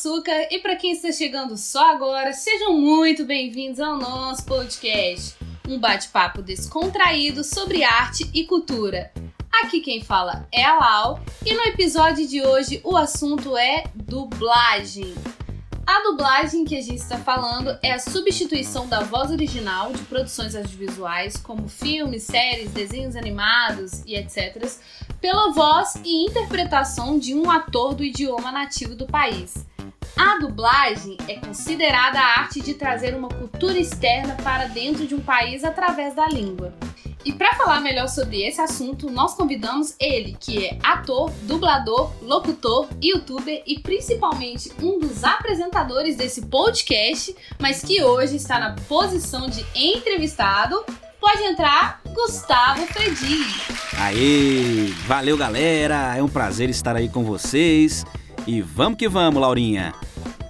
açúcar 0.00 0.48
e 0.50 0.58
para 0.60 0.76
quem 0.76 0.92
está 0.92 1.12
chegando 1.12 1.58
só 1.58 1.90
agora, 1.92 2.32
sejam 2.32 2.72
muito 2.72 3.26
bem-vindos 3.26 3.78
ao 3.78 3.98
nosso 3.98 4.46
podcast, 4.46 5.36
um 5.68 5.78
bate-papo 5.78 6.40
descontraído 6.40 7.44
sobre 7.44 7.84
arte 7.84 8.26
e 8.32 8.44
cultura. 8.44 9.12
Aqui 9.62 9.80
quem 9.80 10.02
fala 10.02 10.48
é 10.50 10.64
a 10.64 10.78
Lau 10.78 11.20
e 11.44 11.52
no 11.52 11.60
episódio 11.64 12.26
de 12.26 12.40
hoje 12.42 12.80
o 12.82 12.96
assunto 12.96 13.58
é 13.58 13.84
dublagem. 13.94 15.14
A 15.86 16.02
dublagem 16.04 16.64
que 16.64 16.78
a 16.78 16.80
gente 16.80 17.02
está 17.02 17.18
falando 17.18 17.78
é 17.82 17.92
a 17.92 17.98
substituição 17.98 18.88
da 18.88 19.00
voz 19.00 19.30
original 19.30 19.92
de 19.92 20.02
produções 20.04 20.56
audiovisuais, 20.56 21.36
como 21.36 21.68
filmes, 21.68 22.22
séries, 22.22 22.70
desenhos 22.70 23.16
animados 23.16 24.02
e 24.06 24.14
etc., 24.14 24.66
pela 25.20 25.52
voz 25.52 25.96
e 26.02 26.24
interpretação 26.26 27.18
de 27.18 27.34
um 27.34 27.50
ator 27.50 27.92
do 27.92 28.02
idioma 28.02 28.50
nativo 28.50 28.94
do 28.94 29.06
país. 29.06 29.68
A 30.20 30.36
dublagem 30.36 31.16
é 31.26 31.36
considerada 31.36 32.20
a 32.20 32.40
arte 32.40 32.60
de 32.60 32.74
trazer 32.74 33.14
uma 33.14 33.30
cultura 33.30 33.78
externa 33.78 34.36
para 34.44 34.66
dentro 34.66 35.06
de 35.06 35.14
um 35.14 35.20
país 35.20 35.64
através 35.64 36.14
da 36.14 36.28
língua. 36.28 36.74
E 37.24 37.32
para 37.32 37.54
falar 37.54 37.80
melhor 37.80 38.06
sobre 38.06 38.46
esse 38.46 38.60
assunto, 38.60 39.08
nós 39.10 39.32
convidamos 39.32 39.94
ele, 39.98 40.36
que 40.38 40.66
é 40.66 40.78
ator, 40.82 41.30
dublador, 41.44 42.12
locutor, 42.20 42.86
youtuber 43.02 43.62
e 43.66 43.78
principalmente 43.78 44.70
um 44.82 44.98
dos 44.98 45.24
apresentadores 45.24 46.16
desse 46.16 46.42
podcast, 46.42 47.34
mas 47.58 47.82
que 47.82 48.02
hoje 48.04 48.36
está 48.36 48.58
na 48.58 48.76
posição 48.86 49.48
de 49.48 49.64
entrevistado. 49.74 50.84
Pode 51.18 51.42
entrar, 51.44 52.02
Gustavo 52.12 52.84
Fredi. 52.88 53.42
Aê! 53.98 54.92
Valeu, 55.06 55.38
galera! 55.38 56.14
É 56.14 56.22
um 56.22 56.28
prazer 56.28 56.68
estar 56.68 56.94
aí 56.94 57.08
com 57.08 57.24
vocês. 57.24 58.04
E 58.46 58.60
vamos 58.62 58.98
que 58.98 59.08
vamos, 59.08 59.40
Laurinha! 59.40 59.94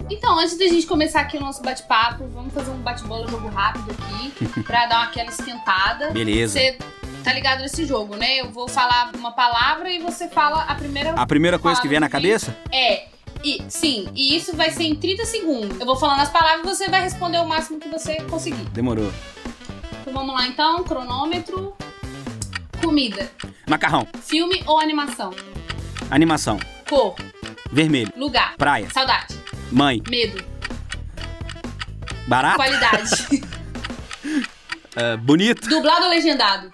Então, 0.09 0.37
antes 0.37 0.57
da 0.57 0.67
gente 0.67 0.85
começar 0.85 1.21
aqui 1.21 1.37
o 1.37 1.39
nosso 1.39 1.61
bate-papo, 1.61 2.27
vamos 2.27 2.53
fazer 2.53 2.71
um 2.71 2.77
bate-bola, 2.77 3.27
jogo 3.29 3.47
rápido 3.47 3.91
aqui, 3.91 4.61
pra 4.63 4.85
dar 4.85 5.03
aquela 5.03 5.29
esquentada. 5.29 6.11
Beleza. 6.11 6.59
Você 6.59 6.77
tá 7.23 7.33
ligado 7.33 7.61
nesse 7.61 7.85
jogo, 7.85 8.15
né? 8.15 8.41
Eu 8.41 8.51
vou 8.51 8.67
falar 8.67 9.11
uma 9.15 9.31
palavra 9.31 9.89
e 9.89 9.99
você 9.99 10.27
fala 10.27 10.63
a 10.63 10.75
primeira 10.75 11.11
A 11.11 11.25
primeira 11.25 11.57
coisa 11.57 11.81
que 11.81 11.87
vier 11.87 12.01
na 12.01 12.09
cabeça? 12.09 12.55
É. 12.71 13.07
E, 13.43 13.63
sim, 13.69 14.07
e 14.13 14.35
isso 14.35 14.55
vai 14.55 14.69
ser 14.69 14.83
em 14.83 14.95
30 14.95 15.25
segundos. 15.25 15.79
Eu 15.79 15.85
vou 15.85 15.95
falando 15.95 16.19
as 16.19 16.29
palavras 16.29 16.61
e 16.61 16.75
você 16.75 16.89
vai 16.89 17.01
responder 17.01 17.39
o 17.39 17.47
máximo 17.47 17.79
que 17.79 17.89
você 17.89 18.21
conseguir. 18.23 18.65
Demorou. 18.69 19.11
Então 20.01 20.13
vamos 20.13 20.35
lá 20.35 20.45
então, 20.47 20.83
cronômetro. 20.83 21.73
Comida. 22.83 23.31
Macarrão. 23.67 24.07
Filme 24.21 24.61
ou 24.67 24.79
animação? 24.79 25.33
Animação. 26.09 26.59
Cor. 26.89 27.15
Vermelho. 27.71 28.11
Lugar. 28.15 28.55
Praia. 28.57 28.89
Saudade. 28.89 29.35
Mãe. 29.71 30.01
Medo. 30.09 30.43
Barato. 32.27 32.57
Qualidade. 32.57 33.43
Uh, 34.95 35.17
bonito. 35.23 35.67
Dublado 35.69 36.05
ou 36.05 36.09
legendado? 36.09 36.71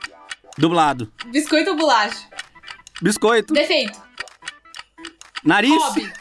Dublado. 0.58 1.12
Biscoito 1.28 1.72
ou 1.72 1.78
bolacha? 1.78 2.17
Biscoito. 3.02 3.54
Defeito. 3.54 4.02
Nariz. 5.44 5.72
Hobby. 5.72 6.12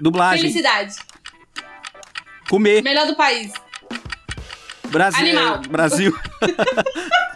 Dublagem. 0.00 0.42
Felicidade. 0.42 0.96
Comer. 2.48 2.82
Melhor 2.82 3.06
do 3.06 3.16
país. 3.16 3.52
Brasil. 4.88 5.20
Animal. 5.20 5.58
Brasil. 5.68 6.16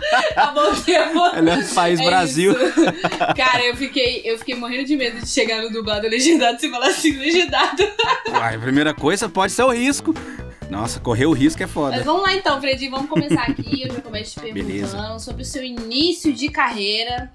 Tá 0.34 0.52
bom 0.52 0.72
tempo. 0.74 1.34
Melhor 1.36 1.62
do 1.62 1.74
país, 1.74 2.00
É 2.00 2.04
Brasil. 2.04 2.52
isso. 2.52 2.74
Cara, 3.36 3.64
eu 3.64 3.76
fiquei, 3.76 4.22
eu 4.24 4.38
fiquei 4.38 4.54
morrendo 4.54 4.84
de 4.84 4.96
medo 4.96 5.20
de 5.20 5.28
chegar 5.28 5.62
no 5.62 5.70
dublado 5.70 6.06
legendado 6.08 6.60
se 6.60 6.70
falar 6.70 6.88
assim, 6.88 7.12
legendado. 7.18 7.82
Uai, 8.30 8.56
a 8.56 8.58
primeira 8.58 8.94
coisa 8.94 9.28
pode 9.28 9.52
ser 9.52 9.62
o 9.62 9.70
risco. 9.70 10.14
Nossa, 10.70 11.00
correr 11.00 11.26
o 11.26 11.32
risco 11.32 11.62
é 11.62 11.66
Mas 11.66 11.72
foda. 11.74 12.02
vamos 12.04 12.22
lá 12.22 12.34
então, 12.34 12.60
Fredinho, 12.60 12.90
vamos 12.90 13.08
começar 13.08 13.42
aqui. 13.42 13.82
Eu 13.82 13.94
já 13.94 14.00
começo 14.02 14.32
te 14.34 14.40
perguntando 14.40 14.66
Beleza. 14.66 15.18
sobre 15.18 15.42
o 15.42 15.44
seu 15.44 15.64
início 15.64 16.32
de 16.32 16.48
carreira. 16.50 17.32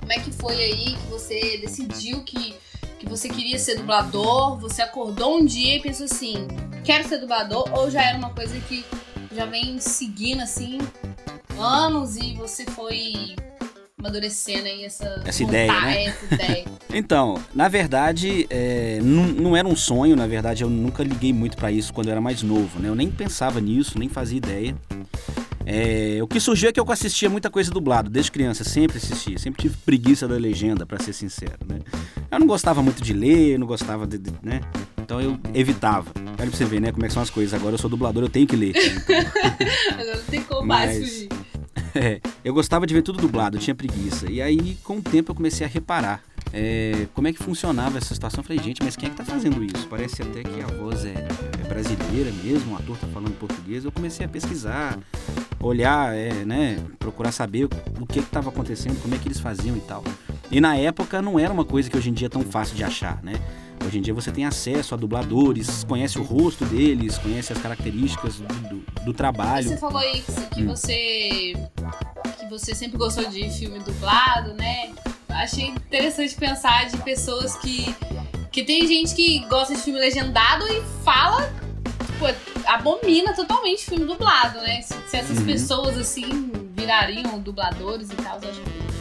Como 0.00 0.12
é 0.12 0.18
que 0.18 0.32
foi 0.32 0.54
aí 0.56 0.84
que 0.96 1.06
você 1.10 1.58
decidiu 1.58 2.22
que, 2.24 2.54
que 2.98 3.08
você 3.08 3.28
queria 3.28 3.58
ser 3.58 3.76
dublador? 3.76 4.58
Você 4.58 4.82
acordou 4.82 5.38
um 5.38 5.44
dia 5.44 5.76
e 5.76 5.80
pensou 5.80 6.06
assim, 6.06 6.48
quero 6.84 7.06
ser 7.08 7.18
dublador? 7.18 7.68
Ou 7.72 7.90
já 7.90 8.02
era 8.02 8.18
uma 8.18 8.30
coisa 8.30 8.58
que 8.68 8.84
já 9.36 9.44
vem 9.44 9.78
seguindo 9.78 10.40
assim 10.42 10.78
anos 11.58 12.16
e 12.16 12.34
você 12.34 12.64
foi 12.66 13.34
amadurecendo 13.98 14.66
aí 14.66 14.84
essa, 14.84 15.22
Essa 15.24 15.42
ideia, 15.42 15.72
né? 15.80 16.04
Essa 16.04 16.34
ideia. 16.34 16.64
Então, 16.90 17.38
na 17.54 17.68
verdade, 17.68 18.46
é, 18.48 18.98
não, 19.02 19.26
não 19.26 19.56
era 19.56 19.68
um 19.68 19.76
sonho, 19.76 20.16
na 20.16 20.26
verdade, 20.26 20.64
eu 20.64 20.70
nunca 20.70 21.02
liguei 21.02 21.34
muito 21.34 21.54
pra 21.54 21.70
isso 21.70 21.92
quando 21.92 22.06
eu 22.06 22.12
era 22.12 22.20
mais 22.20 22.42
novo, 22.42 22.78
né? 22.80 22.88
Eu 22.88 22.94
nem 22.94 23.10
pensava 23.10 23.60
nisso, 23.60 23.98
nem 23.98 24.08
fazia 24.08 24.38
ideia. 24.38 24.74
É, 25.66 26.18
o 26.22 26.26
que 26.26 26.40
surgiu 26.40 26.70
é 26.70 26.72
que 26.72 26.80
eu 26.80 26.90
assistia 26.90 27.28
muita 27.28 27.50
coisa 27.50 27.70
dublado, 27.70 28.08
desde 28.08 28.32
criança, 28.32 28.64
sempre 28.64 28.96
assistia, 28.96 29.38
sempre 29.38 29.60
tive 29.60 29.76
preguiça 29.84 30.26
da 30.26 30.36
legenda, 30.36 30.86
pra 30.86 30.98
ser 30.98 31.12
sincero, 31.12 31.58
né? 31.68 31.80
Eu 32.30 32.38
não 32.40 32.46
gostava 32.46 32.82
muito 32.82 33.02
de 33.02 33.12
ler, 33.12 33.58
não 33.58 33.66
gostava 33.66 34.06
de, 34.06 34.16
de- 34.16 34.32
né? 34.42 34.62
Então 34.96 35.20
eu 35.20 35.38
evitava. 35.52 36.10
Olha 36.16 36.36
pra 36.36 36.46
você 36.46 36.64
ver, 36.64 36.80
né, 36.80 36.90
como 36.90 37.04
é 37.04 37.08
que 37.08 37.14
são 37.14 37.22
as 37.22 37.28
coisas. 37.30 37.52
Agora 37.52 37.74
eu 37.74 37.78
sou 37.78 37.90
dublador, 37.90 38.22
eu 38.22 38.30
tenho 38.30 38.46
que 38.46 38.56
ler. 38.56 38.72
Agora 39.92 40.16
não 40.16 40.24
tem 40.24 40.42
como 40.42 40.66
mais 40.66 40.98
fugir. 40.98 41.28
É, 42.08 42.20
eu 42.44 42.54
gostava 42.54 42.86
de 42.86 42.94
ver 42.94 43.02
tudo 43.02 43.18
dublado, 43.18 43.56
eu 43.56 43.60
tinha 43.60 43.74
preguiça. 43.74 44.30
E 44.30 44.40
aí, 44.40 44.76
com 44.84 44.98
o 44.98 45.02
tempo, 45.02 45.32
eu 45.32 45.34
comecei 45.34 45.66
a 45.66 45.68
reparar 45.68 46.22
é, 46.52 47.08
como 47.12 47.26
é 47.26 47.32
que 47.32 47.42
funcionava 47.42 47.98
essa 47.98 48.14
situação. 48.14 48.40
Eu 48.40 48.44
falei, 48.44 48.62
gente, 48.62 48.82
mas 48.82 48.94
quem 48.96 49.08
é 49.08 49.10
que 49.10 49.16
tá 49.16 49.24
fazendo 49.24 49.62
isso? 49.64 49.86
Parece 49.88 50.22
até 50.22 50.42
que 50.42 50.60
a 50.60 50.66
voz 50.66 51.04
é, 51.04 51.14
é 51.60 51.68
brasileira 51.68 52.30
mesmo, 52.44 52.74
o 52.74 52.76
ator 52.76 52.96
tá 52.96 53.06
falando 53.08 53.36
português. 53.38 53.84
Eu 53.84 53.90
comecei 53.90 54.24
a 54.24 54.28
pesquisar, 54.28 54.96
olhar, 55.60 56.14
é, 56.14 56.44
né, 56.44 56.78
procurar 56.98 57.32
saber 57.32 57.64
o, 57.64 58.06
que 58.06 58.22
que 58.22 58.30
tava 58.30 58.48
acontecendo, 58.48 59.00
como 59.02 59.14
é 59.14 59.18
que 59.18 59.26
eles 59.26 59.40
faziam 59.40 59.76
e 59.76 59.80
tal. 59.80 60.04
E 60.50 60.60
na 60.60 60.76
época 60.76 61.20
não 61.20 61.38
era 61.38 61.52
uma 61.52 61.64
coisa 61.64 61.90
que 61.90 61.96
hoje 61.96 62.10
em 62.10 62.12
dia 62.12 62.26
é 62.26 62.30
tão 62.30 62.42
fácil 62.42 62.76
de 62.76 62.84
achar, 62.84 63.20
né? 63.22 63.34
Hoje 63.88 63.98
em 63.98 64.02
dia 64.02 64.12
você 64.12 64.30
tem 64.30 64.44
acesso 64.44 64.92
a 64.94 64.98
dubladores, 64.98 65.82
conhece 65.84 66.18
o 66.18 66.22
rosto 66.22 66.62
deles, 66.66 67.16
conhece 67.16 67.54
as 67.54 67.58
características 67.58 68.34
do, 68.36 68.44
do- 68.68 68.84
do 69.06 69.14
trabalho. 69.14 69.66
Você 69.70 69.78
falou 69.78 69.96
aí 69.96 70.22
que, 70.52 70.62
Hum. 70.62 70.66
você 70.66 71.54
que 72.38 72.46
você 72.50 72.74
sempre 72.74 72.98
gostou 72.98 73.24
de 73.30 73.48
filme 73.50 73.78
dublado, 73.78 74.52
né? 74.52 74.90
Achei 75.30 75.68
interessante 75.68 76.34
pensar 76.36 76.86
de 76.86 76.98
pessoas 76.98 77.56
que 77.56 77.86
que 78.52 78.62
tem 78.62 78.86
gente 78.86 79.14
que 79.14 79.38
gosta 79.46 79.74
de 79.74 79.80
filme 79.80 79.98
legendado 80.00 80.66
e 80.66 80.82
fala, 81.02 81.50
tipo, 82.06 82.24
abomina 82.66 83.32
totalmente 83.34 83.84
filme 83.86 84.04
dublado, 84.04 84.58
né? 84.58 84.82
Se, 84.82 84.94
se 85.08 85.16
essas 85.16 85.38
Uhum. 85.38 85.46
pessoas 85.46 85.96
assim 85.96 86.50
virariam 86.76 87.38
dubladores 87.38 88.10
e 88.10 88.16
tal, 88.16 88.38
eu 88.42 88.50
acho 88.50 88.60
que. 88.60 88.97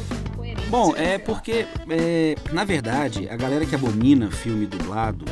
Bom, 0.70 0.94
é 0.98 1.18
porque, 1.18 1.66
é, 1.90 2.36
na 2.52 2.64
verdade, 2.66 3.30
a 3.30 3.38
galera 3.38 3.66
que 3.66 3.74
abomina 3.74 4.30
filme 4.30 4.66
dublado, 4.66 5.24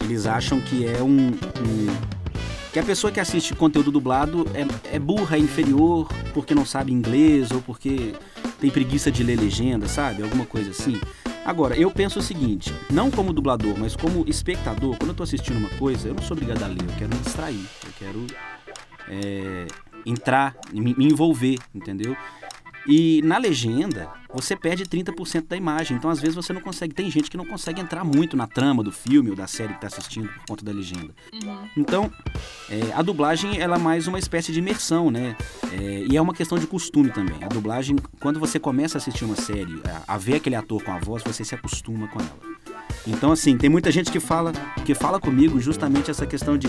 eles 0.00 0.26
acham 0.26 0.60
que 0.60 0.86
é 0.86 1.02
um. 1.02 1.28
um- 1.28 2.24
que 2.72 2.78
a 2.80 2.82
pessoa 2.82 3.12
que 3.12 3.20
assiste 3.20 3.54
conteúdo 3.54 3.92
dublado 3.92 4.46
é, 4.52 4.96
é 4.96 4.98
burra, 4.98 5.36
é 5.36 5.38
inferior, 5.38 6.08
porque 6.32 6.54
não 6.56 6.66
sabe 6.66 6.92
inglês 6.92 7.52
ou 7.52 7.62
porque 7.62 8.14
tem 8.60 8.68
preguiça 8.68 9.12
de 9.12 9.22
ler 9.22 9.38
legenda, 9.38 9.86
sabe? 9.86 10.24
Alguma 10.24 10.44
coisa 10.44 10.70
assim. 10.70 11.00
Agora, 11.44 11.76
eu 11.76 11.88
penso 11.90 12.18
o 12.18 12.22
seguinte: 12.22 12.74
não 12.90 13.10
como 13.12 13.32
dublador, 13.32 13.74
mas 13.78 13.94
como 13.94 14.24
espectador, 14.28 14.96
quando 14.96 15.10
eu 15.10 15.14
tô 15.14 15.22
assistindo 15.22 15.56
uma 15.56 15.68
coisa, 15.70 16.08
eu 16.08 16.14
não 16.14 16.22
sou 16.22 16.36
obrigado 16.36 16.62
a 16.64 16.66
ler, 16.66 16.82
eu 16.82 16.94
quero 16.98 17.14
me 17.14 17.20
distrair, 17.22 17.64
eu 17.84 17.92
quero 17.96 18.26
é, 19.08 19.66
entrar, 20.04 20.56
me, 20.72 20.94
me 20.96 21.04
envolver, 21.06 21.58
entendeu? 21.72 22.16
E 22.86 23.22
na 23.22 23.38
legenda, 23.38 24.08
você 24.32 24.54
perde 24.54 24.84
30% 24.84 25.46
da 25.48 25.56
imagem. 25.56 25.96
Então, 25.96 26.10
às 26.10 26.20
vezes, 26.20 26.34
você 26.34 26.52
não 26.52 26.60
consegue. 26.60 26.94
Tem 26.94 27.10
gente 27.10 27.30
que 27.30 27.36
não 27.36 27.46
consegue 27.46 27.80
entrar 27.80 28.04
muito 28.04 28.36
na 28.36 28.46
trama 28.46 28.82
do 28.82 28.92
filme 28.92 29.30
ou 29.30 29.36
da 29.36 29.46
série 29.46 29.70
que 29.70 29.84
está 29.84 29.86
assistindo 29.86 30.28
por 30.28 30.46
conta 30.48 30.64
da 30.64 30.72
legenda. 30.72 31.14
Uhum. 31.32 31.68
Então, 31.76 32.10
é, 32.68 32.92
a 32.94 33.00
dublagem 33.00 33.58
ela 33.58 33.76
é 33.76 33.78
mais 33.78 34.06
uma 34.06 34.18
espécie 34.18 34.52
de 34.52 34.58
imersão, 34.58 35.10
né? 35.10 35.36
É, 35.72 36.04
e 36.10 36.16
é 36.16 36.20
uma 36.20 36.34
questão 36.34 36.58
de 36.58 36.66
costume 36.66 37.10
também. 37.10 37.36
A 37.42 37.48
dublagem, 37.48 37.96
quando 38.20 38.38
você 38.38 38.58
começa 38.58 38.98
a 38.98 38.98
assistir 38.98 39.24
uma 39.24 39.36
série, 39.36 39.80
a, 40.06 40.14
a 40.14 40.18
ver 40.18 40.36
aquele 40.36 40.56
ator 40.56 40.82
com 40.82 40.92
a 40.92 40.98
voz, 40.98 41.22
você 41.22 41.44
se 41.44 41.54
acostuma 41.54 42.08
com 42.08 42.20
ela. 42.20 42.54
Então, 43.06 43.32
assim, 43.32 43.56
tem 43.56 43.68
muita 43.68 43.90
gente 43.90 44.10
que 44.10 44.20
fala, 44.20 44.52
que 44.84 44.94
fala 44.94 45.20
comigo 45.20 45.60
justamente 45.60 46.10
essa 46.10 46.26
questão 46.26 46.56
de 46.56 46.68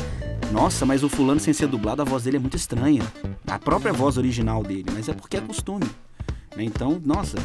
nossa, 0.52 0.86
mas 0.86 1.04
o 1.04 1.10
fulano 1.10 1.40
sem 1.40 1.54
ser 1.54 1.68
dublado, 1.68 2.02
a 2.02 2.06
voz 2.06 2.24
dele 2.24 2.38
é 2.38 2.40
muito 2.40 2.58
estranha. 2.58 3.02
A 3.48 3.58
própria 3.58 3.94
voz 3.94 4.18
original 4.18 4.64
dele, 4.64 4.86
mas 4.94 5.10
é 5.10 5.14
porque 5.14 5.38
é 5.38 5.42
costume. 5.42 5.86
Né? 6.56 6.64
Então, 6.64 7.02
nossa, 7.04 7.38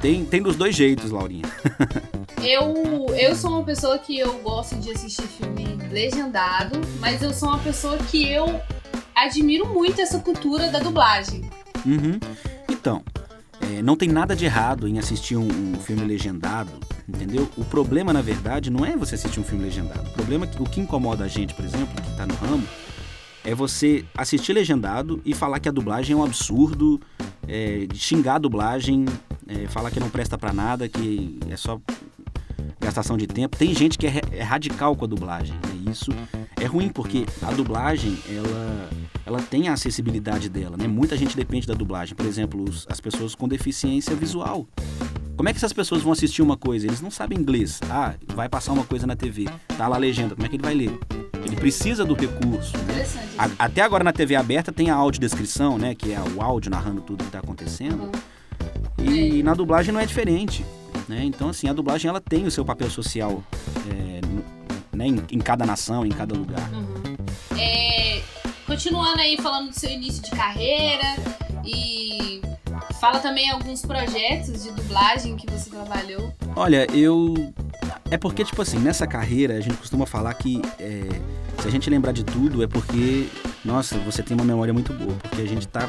tem, 0.00 0.24
tem 0.24 0.42
dos 0.42 0.56
dois 0.56 0.74
jeitos, 0.74 1.10
Laurinha. 1.10 1.44
Eu, 2.42 3.06
eu 3.16 3.36
sou 3.36 3.50
uma 3.50 3.62
pessoa 3.62 3.96
que 4.00 4.18
eu 4.18 4.36
gosto 4.40 4.74
de 4.74 4.90
assistir 4.90 5.22
filme 5.28 5.78
legendado, 5.92 6.80
mas 6.98 7.22
eu 7.22 7.32
sou 7.32 7.50
uma 7.50 7.60
pessoa 7.60 7.96
que 7.98 8.28
eu 8.28 8.60
admiro 9.14 9.68
muito 9.68 10.00
essa 10.00 10.18
cultura 10.18 10.68
da 10.68 10.80
dublagem. 10.80 11.48
Uhum. 11.86 12.18
Então, 12.68 13.04
é, 13.60 13.80
não 13.80 13.94
tem 13.94 14.08
nada 14.08 14.34
de 14.34 14.44
errado 14.44 14.88
em 14.88 14.98
assistir 14.98 15.36
um, 15.36 15.46
um 15.46 15.74
filme 15.78 16.04
legendado, 16.04 16.72
Entendeu? 17.08 17.48
O 17.56 17.64
problema, 17.64 18.12
na 18.12 18.22
verdade, 18.22 18.70
não 18.70 18.84
é 18.84 18.96
você 18.96 19.16
assistir 19.16 19.40
um 19.40 19.44
filme 19.44 19.64
legendado. 19.64 20.08
O 20.08 20.12
problema, 20.12 20.46
é 20.46 20.62
o 20.62 20.64
que 20.64 20.80
incomoda 20.80 21.24
a 21.24 21.28
gente, 21.28 21.54
por 21.54 21.64
exemplo, 21.64 21.94
que 22.02 22.16
tá 22.16 22.26
no 22.26 22.34
ramo, 22.34 22.66
é 23.44 23.54
você 23.54 24.04
assistir 24.16 24.52
legendado 24.52 25.20
e 25.24 25.34
falar 25.34 25.58
que 25.58 25.68
a 25.68 25.72
dublagem 25.72 26.14
é 26.14 26.16
um 26.16 26.24
absurdo, 26.24 27.00
é, 27.46 27.86
xingar 27.94 28.36
a 28.36 28.38
dublagem, 28.38 29.04
é, 29.46 29.66
falar 29.68 29.90
que 29.90 30.00
não 30.00 30.10
presta 30.10 30.38
para 30.38 30.52
nada, 30.52 30.88
que 30.88 31.38
é 31.48 31.56
só 31.56 31.80
gastação 32.80 33.16
de 33.16 33.26
tempo. 33.26 33.56
Tem 33.56 33.74
gente 33.74 33.96
que 33.96 34.06
é, 34.06 34.20
é 34.32 34.42
radical 34.42 34.96
com 34.96 35.04
a 35.04 35.08
dublagem. 35.08 35.54
Né? 35.54 35.90
Isso 35.90 36.10
é 36.60 36.64
ruim 36.66 36.88
porque 36.88 37.24
a 37.42 37.50
dublagem 37.52 38.18
ela, 38.28 38.90
ela 39.24 39.42
tem 39.42 39.68
a 39.68 39.72
acessibilidade 39.72 40.48
dela. 40.48 40.76
Né? 40.76 40.86
Muita 40.86 41.16
gente 41.16 41.36
depende 41.36 41.66
da 41.66 41.74
dublagem. 41.74 42.14
Por 42.14 42.26
exemplo, 42.26 42.62
os, 42.68 42.86
as 42.90 43.00
pessoas 43.00 43.34
com 43.34 43.48
deficiência 43.48 44.14
visual. 44.14 44.66
Como 45.36 45.48
é 45.48 45.52
que 45.52 45.58
essas 45.58 45.72
pessoas 45.72 46.02
vão 46.02 46.12
assistir 46.12 46.42
uma 46.42 46.56
coisa? 46.56 46.86
Eles 46.86 47.00
não 47.00 47.10
sabem 47.10 47.38
inglês. 47.38 47.80
Ah, 47.90 48.14
vai 48.34 48.48
passar 48.48 48.72
uma 48.72 48.84
coisa 48.84 49.06
na 49.06 49.16
TV, 49.16 49.46
tá 49.76 49.88
lá 49.88 49.96
a 49.96 49.98
legenda. 49.98 50.34
Como 50.34 50.46
é 50.46 50.48
que 50.48 50.56
ele 50.56 50.62
vai 50.62 50.74
ler? 50.74 51.21
Ele 51.52 51.60
precisa 51.60 52.02
do 52.02 52.14
recurso. 52.14 52.76
Né? 52.78 53.06
A, 53.36 53.66
até 53.66 53.82
agora 53.82 54.02
na 54.02 54.12
TV 54.12 54.34
aberta 54.34 54.72
tem 54.72 54.88
a 54.88 54.94
audiodescrição, 54.94 55.76
né? 55.76 55.94
Que 55.94 56.12
é 56.12 56.18
o 56.18 56.40
áudio 56.40 56.70
narrando 56.70 57.02
tudo 57.02 57.18
que 57.18 57.28
está 57.28 57.40
acontecendo. 57.40 58.04
Uhum. 58.04 59.04
E 59.04 59.40
é. 59.40 59.42
na 59.42 59.52
dublagem 59.52 59.92
não 59.92 60.00
é 60.00 60.06
diferente. 60.06 60.64
Né? 61.06 61.22
Então, 61.24 61.50
assim, 61.50 61.68
a 61.68 61.74
dublagem 61.74 62.08
ela 62.08 62.22
tem 62.22 62.46
o 62.46 62.50
seu 62.50 62.64
papel 62.64 62.88
social 62.88 63.42
é, 63.90 64.96
né? 64.96 65.06
em, 65.06 65.22
em, 65.30 65.38
cada 65.38 65.66
nação, 65.66 66.06
em 66.06 66.10
cada 66.10 66.34
lugar. 66.34 66.72
Uhum. 66.72 67.58
É, 67.58 68.22
continuando 68.66 69.20
aí 69.20 69.36
falando 69.36 69.68
do 69.68 69.78
seu 69.78 69.90
início 69.90 70.22
de 70.22 70.30
carreira 70.30 71.16
e 71.66 72.40
fala 72.98 73.18
também 73.18 73.50
alguns 73.50 73.82
projetos 73.82 74.62
de 74.62 74.72
dublagem 74.72 75.36
que 75.36 75.50
você 75.50 75.68
trabalhou. 75.68 76.32
Olha, 76.56 76.86
eu 76.94 77.52
é 78.12 78.18
porque, 78.18 78.44
tipo 78.44 78.60
assim, 78.60 78.78
nessa 78.78 79.06
carreira 79.06 79.56
a 79.56 79.60
gente 79.62 79.78
costuma 79.78 80.04
falar 80.04 80.34
que 80.34 80.60
é, 80.78 81.00
se 81.62 81.68
a 81.68 81.70
gente 81.70 81.88
lembrar 81.88 82.10
de 82.10 82.24
tudo 82.24 82.60
é 82.64 82.66
porque, 82.66 83.28
nossa, 83.64 83.96
você 83.98 84.20
tem 84.20 84.36
uma 84.36 84.44
memória 84.44 84.74
muito 84.74 84.92
boa, 84.92 85.14
porque 85.22 85.40
a 85.40 85.46
gente 85.46 85.68
tá. 85.68 85.88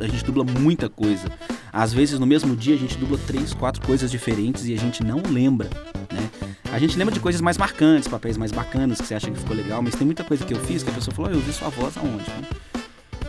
A 0.00 0.06
gente 0.08 0.24
dubla 0.24 0.42
muita 0.42 0.88
coisa. 0.88 1.28
Às 1.72 1.92
vezes 1.92 2.18
no 2.18 2.26
mesmo 2.26 2.56
dia 2.56 2.74
a 2.74 2.78
gente 2.78 2.98
dubla 2.98 3.16
três, 3.24 3.54
quatro 3.54 3.80
coisas 3.86 4.10
diferentes 4.10 4.66
e 4.66 4.74
a 4.74 4.76
gente 4.76 5.04
não 5.04 5.22
lembra, 5.30 5.70
né? 6.12 6.28
A 6.72 6.80
gente 6.80 6.98
lembra 6.98 7.14
de 7.14 7.20
coisas 7.20 7.40
mais 7.40 7.56
marcantes, 7.56 8.08
papéis 8.08 8.36
mais 8.36 8.50
bacanas 8.50 9.00
que 9.00 9.06
você 9.06 9.14
acha 9.14 9.30
que 9.30 9.38
ficou 9.38 9.56
legal, 9.56 9.80
mas 9.80 9.94
tem 9.94 10.04
muita 10.04 10.24
coisa 10.24 10.44
que 10.44 10.52
eu 10.52 10.58
fiz 10.64 10.82
que 10.82 10.90
a 10.90 10.92
pessoa 10.92 11.14
falou, 11.14 11.30
oh, 11.30 11.34
eu 11.34 11.38
ouvi 11.38 11.52
sua 11.52 11.68
voz 11.68 11.96
aonde? 11.96 12.24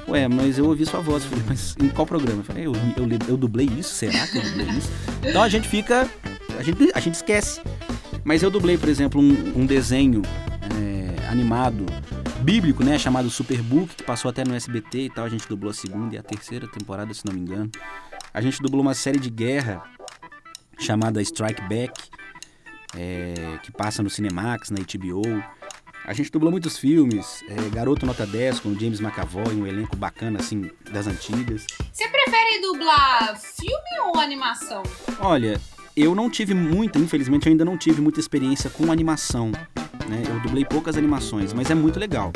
Ué, 0.07 0.27
mas 0.27 0.57
eu 0.57 0.65
ouvi 0.65 0.87
sua 0.87 1.01
voz. 1.01 1.23
Eu 1.23 1.29
falei, 1.29 1.45
mas 1.47 1.75
em 1.79 1.89
qual 1.89 2.07
programa? 2.07 2.39
Eu 2.39 2.45
falei, 2.45 2.65
eu, 2.65 2.73
eu, 2.73 3.07
eu 3.27 3.37
dublei 3.37 3.67
isso? 3.77 3.93
Será 3.93 4.25
que 4.25 4.39
eu 4.39 4.41
dublei 4.41 4.67
isso? 4.69 4.89
Então 5.23 5.43
a 5.43 5.49
gente 5.49 5.67
fica. 5.67 6.09
A 6.57 6.63
gente, 6.63 6.91
a 6.95 6.99
gente 6.99 7.13
esquece. 7.13 7.61
Mas 8.23 8.41
eu 8.41 8.49
dublei, 8.49 8.75
por 8.77 8.89
exemplo, 8.89 9.21
um, 9.21 9.61
um 9.61 9.65
desenho 9.67 10.23
animado 11.29 11.85
bíblico, 12.41 12.83
né, 12.83 12.97
chamado 12.97 13.29
Superbook, 13.29 13.95
que 13.95 14.03
passou 14.03 14.29
até 14.29 14.43
no 14.43 14.55
SBT 14.55 15.05
e 15.05 15.09
tal. 15.09 15.25
A 15.25 15.29
gente 15.29 15.47
dublou 15.47 15.69
a 15.69 15.73
segunda 15.73 16.15
e 16.15 16.17
a 16.17 16.23
terceira 16.23 16.67
temporada, 16.67 17.13
se 17.13 17.25
não 17.25 17.33
me 17.33 17.39
engano. 17.39 17.69
A 18.33 18.41
gente 18.41 18.61
dublou 18.61 18.81
uma 18.81 18.95
série 18.95 19.19
de 19.19 19.29
guerra 19.29 19.83
chamada 20.79 21.21
Strike 21.21 21.61
Back, 21.61 22.09
é, 22.95 23.59
que 23.61 23.71
passa 23.71 24.01
no 24.01 24.09
Cinemax, 24.09 24.71
na 24.71 24.79
HBO. 24.79 25.21
A 26.05 26.13
gente 26.13 26.31
dublou 26.31 26.51
muitos 26.51 26.77
filmes, 26.77 27.43
é, 27.47 27.69
Garoto 27.69 28.05
Nota 28.05 28.25
10 28.25 28.61
com 28.61 28.73
James 28.73 28.99
McAvoy, 28.99 29.53
um 29.53 29.67
elenco 29.67 29.95
bacana 29.95 30.39
assim 30.39 30.71
das 30.91 31.05
antigas. 31.05 31.67
Você 31.93 32.07
prefere 32.07 32.61
dublar 32.61 33.39
filme 33.39 33.99
ou 34.07 34.19
animação? 34.19 34.81
Olha, 35.19 35.61
eu 35.95 36.15
não 36.15 36.29
tive 36.29 36.55
muita, 36.55 36.97
infelizmente 36.97 37.45
eu 37.45 37.51
ainda 37.51 37.65
não 37.65 37.77
tive 37.77 38.01
muita 38.01 38.19
experiência 38.19 38.69
com 38.69 38.91
animação. 38.91 39.51
Né? 40.09 40.23
Eu 40.27 40.39
dublei 40.41 40.65
poucas 40.65 40.97
animações, 40.97 41.53
mas 41.53 41.69
é 41.69 41.75
muito 41.75 41.99
legal. 41.99 42.33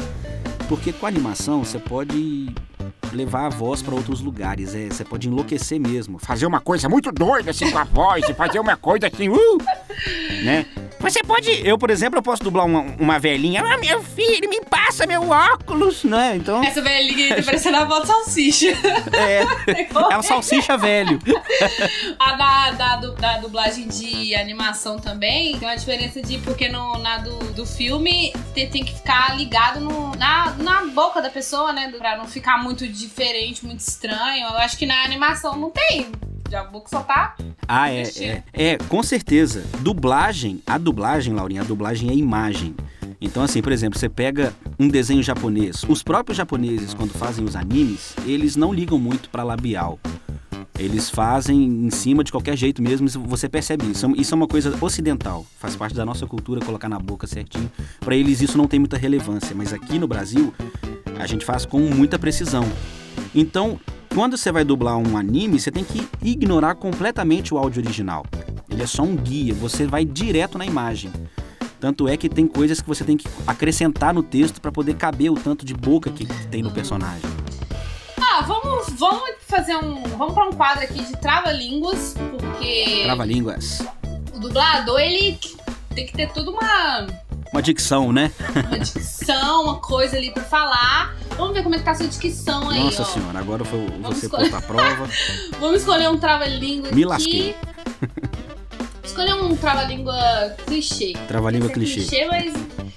Porque 0.69 0.93
com 0.93 1.05
animação 1.05 1.63
você 1.63 1.79
pode 1.79 2.53
levar 3.11 3.47
a 3.47 3.49
voz 3.49 3.81
para 3.81 3.93
outros 3.93 4.21
lugares, 4.21 4.73
é, 4.73 4.87
você 4.87 5.03
pode 5.03 5.27
enlouquecer 5.27 5.79
mesmo, 5.79 6.17
fazer 6.17 6.45
uma 6.45 6.59
coisa 6.59 6.89
muito 6.89 7.11
doida 7.11 7.51
assim 7.51 7.69
com 7.69 7.77
a 7.77 7.83
voz, 7.83 8.27
e 8.27 8.33
fazer 8.33 8.59
uma 8.59 8.75
coisa 8.75 9.07
assim, 9.07 9.29
uh, 9.29 9.57
né? 10.43 10.65
Você 11.03 11.21
pode, 11.21 11.67
eu 11.67 11.77
por 11.77 11.89
exemplo, 11.89 12.17
eu 12.17 12.23
posso 12.23 12.41
dublar 12.41 12.65
uma, 12.65 12.79
uma 12.97 13.19
velhinha, 13.19 13.61
ah, 13.61 13.77
meu 13.77 14.01
filho, 14.01 14.49
me 14.49 14.61
passa 14.61 15.05
meu 15.05 15.29
óculos, 15.29 16.05
né? 16.05 16.37
Então. 16.37 16.63
Essa 16.63 16.81
velhinha 16.81 17.35
tá 17.35 17.43
parecendo 17.43 17.75
a 17.75 17.83
voz 17.83 18.07
salsicha. 18.07 18.67
É, 19.11 19.43
é 20.13 20.17
o 20.17 20.23
salsicha 20.23 20.77
velho. 20.77 21.19
A 22.17 22.31
da, 22.35 22.71
da, 22.71 22.95
da, 22.95 23.37
dublagem 23.39 23.85
de 23.89 24.33
animação 24.33 24.97
também 24.97 25.59
tem 25.59 25.67
uma 25.67 25.75
diferença 25.75 26.21
de, 26.21 26.37
porque 26.37 26.69
no, 26.69 26.97
na 26.99 27.17
do, 27.17 27.37
do 27.51 27.65
filme 27.65 28.31
tem, 28.53 28.69
tem 28.69 28.85
que 28.85 28.93
ficar 28.93 29.35
ligado 29.35 29.81
no, 29.81 30.15
na, 30.15 30.51
na 30.57 30.85
boca 30.85 31.21
da 31.21 31.29
pessoa, 31.29 31.73
né? 31.73 31.91
Pra 31.97 32.15
não 32.15 32.27
ficar 32.27 32.63
muito 32.63 32.87
diferente, 32.87 33.65
muito 33.65 33.81
estranho. 33.81 34.47
Eu 34.47 34.57
acho 34.57 34.77
que 34.77 34.85
na 34.85 35.03
animação 35.03 35.57
não 35.57 35.69
tem 35.69 36.09
a 36.55 36.63
boca 36.63 36.89
só 36.89 37.01
tá. 37.01 37.35
Ah, 37.67 37.91
é, 37.91 38.03
é. 38.19 38.43
É, 38.53 38.77
com 38.77 39.01
certeza. 39.01 39.63
Dublagem, 39.79 40.61
a 40.65 40.77
dublagem, 40.77 41.33
Laurinha, 41.33 41.61
a 41.61 41.65
dublagem 41.65 42.09
é 42.09 42.13
imagem. 42.13 42.75
Então, 43.19 43.41
assim, 43.41 43.61
por 43.61 43.71
exemplo, 43.71 43.97
você 43.97 44.09
pega 44.09 44.53
um 44.77 44.87
desenho 44.87 45.23
japonês. 45.23 45.83
Os 45.87 46.03
próprios 46.03 46.37
japoneses, 46.37 46.93
quando 46.93 47.11
fazem 47.11 47.45
os 47.45 47.55
animes, 47.55 48.13
eles 48.25 48.55
não 48.55 48.73
ligam 48.73 48.99
muito 48.99 49.29
para 49.29 49.43
labial. 49.43 49.97
Eles 50.77 51.09
fazem 51.09 51.63
em 51.63 51.89
cima 51.89 52.23
de 52.23 52.31
qualquer 52.31 52.57
jeito 52.57 52.81
mesmo, 52.81 53.07
você 53.07 53.47
percebe 53.47 53.89
isso. 53.89 54.11
Isso 54.17 54.33
é 54.33 54.35
uma 54.35 54.47
coisa 54.47 54.75
ocidental, 54.81 55.45
faz 55.57 55.75
parte 55.75 55.95
da 55.95 56.03
nossa 56.03 56.25
cultura 56.25 56.65
colocar 56.65 56.89
na 56.89 56.99
boca 56.99 57.27
certinho. 57.27 57.71
Para 57.99 58.15
eles 58.15 58.41
isso 58.41 58.57
não 58.57 58.67
tem 58.67 58.79
muita 58.79 58.97
relevância, 58.97 59.55
mas 59.55 59.71
aqui 59.71 59.99
no 59.99 60.07
Brasil 60.07 60.53
a 61.19 61.27
gente 61.27 61.45
faz 61.45 61.65
com 61.65 61.79
muita 61.79 62.17
precisão. 62.17 62.65
Então, 63.35 63.79
quando 64.13 64.37
você 64.37 64.51
vai 64.51 64.63
dublar 64.63 64.97
um 64.97 65.17
anime, 65.17 65.59
você 65.59 65.71
tem 65.71 65.83
que 65.83 66.07
ignorar 66.21 66.75
completamente 66.75 67.53
o 67.53 67.57
áudio 67.57 67.81
original. 67.83 68.23
Ele 68.69 68.83
é 68.83 68.85
só 68.85 69.01
um 69.01 69.15
guia, 69.15 69.53
você 69.53 69.87
vai 69.87 70.05
direto 70.05 70.57
na 70.57 70.65
imagem. 70.65 71.11
Tanto 71.79 72.07
é 72.07 72.15
que 72.15 72.29
tem 72.29 72.47
coisas 72.47 72.79
que 72.79 72.87
você 72.87 73.03
tem 73.03 73.17
que 73.17 73.27
acrescentar 73.45 74.13
no 74.13 74.23
texto 74.23 74.61
para 74.61 74.71
poder 74.71 74.95
caber 74.95 75.31
o 75.31 75.35
tanto 75.35 75.65
de 75.65 75.73
boca 75.73 76.11
que 76.11 76.25
tem 76.47 76.61
no 76.61 76.71
personagem. 76.71 77.29
Ah, 78.21 78.41
vamos, 78.41 78.87
vamos 78.97 79.29
fazer 79.47 79.75
um. 79.75 80.01
Vamos 80.17 80.33
para 80.33 80.47
um 80.47 80.53
quadro 80.53 80.83
aqui 80.83 81.03
de 81.03 81.13
trava-línguas, 81.17 82.15
porque. 82.31 83.01
Trava-línguas. 83.03 83.85
O 84.33 84.39
dublador, 84.39 84.99
ele 84.99 85.37
tem 85.93 86.05
que 86.05 86.13
ter 86.13 86.31
toda 86.31 86.51
uma 86.51 87.07
uma 87.53 87.61
dicção, 87.61 88.11
né? 88.11 88.31
Uma 88.67 88.79
dicção, 88.79 89.63
uma 89.63 89.79
coisa 89.79 90.17
ali 90.17 90.31
pra 90.31 90.43
falar. 90.43 91.15
Vamos 91.37 91.53
ver 91.53 91.61
como 91.61 91.75
é 91.75 91.77
que 91.77 91.85
tá 91.85 91.91
a 91.91 91.95
sua 91.95 92.07
dicção 92.07 92.67
aí, 92.69 92.83
Nossa 92.83 93.03
ó. 93.03 93.05
senhora, 93.05 93.39
agora 93.39 93.63
vou 93.63 93.87
você 94.01 94.25
escolher... 94.25 94.53
a 94.55 94.61
prova. 94.61 95.07
Vamos 95.59 95.81
escolher 95.81 96.09
um 96.09 96.17
trava-língua 96.17 96.91
Me 96.91 97.05
lasquei. 97.05 97.55
Escolher 99.03 99.35
um 99.35 99.55
trava-língua 99.55 100.55
clichê. 100.65 101.13
Trava-língua 101.27 101.69
clichê. 101.69 101.99
clichê. 101.99 102.25
mas 102.25 102.51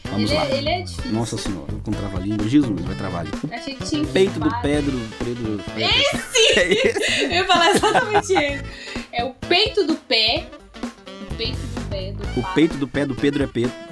Vamos 0.05 0.31
ele, 0.31 0.39
lá. 0.39 0.47
É, 0.47 0.57
ele 0.57 0.69
é 0.69 0.81
difícil. 0.81 1.13
Nossa 1.13 1.37
senhora, 1.37 1.73
com 1.85 1.91
trava-língua. 1.91 2.49
Jesus, 2.49 2.81
vai 2.81 2.95
trava-língua. 2.95 3.41
Achei 3.53 3.75
que 3.75 3.85
tinha 3.85 4.05
que 4.05 4.13
Peito 4.13 4.41
do 4.41 4.51
Pedro, 4.63 4.99
Pedro... 5.19 5.61
Esse! 5.77 6.37
É 6.57 6.73
esse! 6.73 7.25
eu 7.25 7.31
ia 7.33 7.45
falar 7.45 7.71
exatamente 7.73 8.33
esse. 8.33 8.65
É 9.13 9.25
o 9.25 9.35
peito 9.35 9.87
do 9.87 9.95
pé. 9.97 10.49
O 11.31 11.35
peito 11.35 11.59
do 11.59 11.81
pé 11.91 12.13
do 12.13 12.41
O 12.41 12.55
peito 12.55 12.77
do 12.79 12.89
pé 12.89 13.05
do 13.05 13.15
Pedro 13.15 13.43
é 13.43 13.47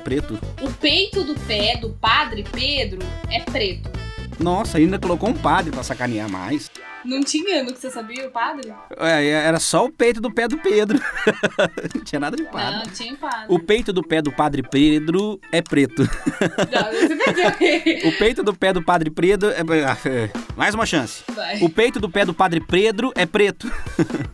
preto? 0.04 0.38
O 0.60 0.70
peito 0.70 1.24
do 1.24 1.34
pé 1.40 1.78
do 1.78 1.90
padre 1.90 2.44
Pedro 2.52 3.00
é 3.30 3.40
preto. 3.40 3.90
Nossa, 4.38 4.78
ainda 4.78 4.98
colocou 4.98 5.30
um 5.30 5.34
padre 5.34 5.70
pra 5.70 5.82
sacanear 5.82 6.28
mais. 6.28 6.70
Não 7.04 7.22
tinha 7.22 7.62
no 7.62 7.72
que 7.72 7.78
você 7.78 7.90
sabia, 7.90 8.26
o 8.26 8.30
padre? 8.30 8.72
É, 8.96 9.28
era 9.28 9.60
só 9.60 9.84
o 9.84 9.92
peito 9.92 10.20
do 10.20 10.32
pé 10.32 10.48
do 10.48 10.56
Pedro. 10.58 10.98
não 11.94 12.02
tinha 12.02 12.18
nada 12.18 12.36
de 12.36 12.44
padre. 12.44 12.78
Não, 12.78 12.94
tinha 12.94 13.14
padre. 13.16 13.46
O 13.48 13.58
peito 13.58 13.92
do 13.92 14.02
pé 14.02 14.22
do 14.22 14.32
padre 14.32 14.62
Pedro 14.62 15.38
é 15.52 15.60
preto. 15.60 16.02
Não, 16.02 16.88
o 18.08 18.18
peito 18.18 18.42
do 18.42 18.54
pé 18.54 18.72
do 18.72 18.82
padre 18.82 19.10
Pedro 19.10 19.50
é... 19.50 19.60
é... 19.60 20.30
Mais 20.56 20.74
uma 20.74 20.86
chance. 20.86 21.22
Vai. 21.28 21.62
O 21.62 21.68
peito 21.68 22.00
do 22.00 22.08
pé 22.08 22.24
do 22.24 22.32
padre 22.32 22.60
Pedro 22.60 23.12
é 23.14 23.26
preto. 23.26 23.70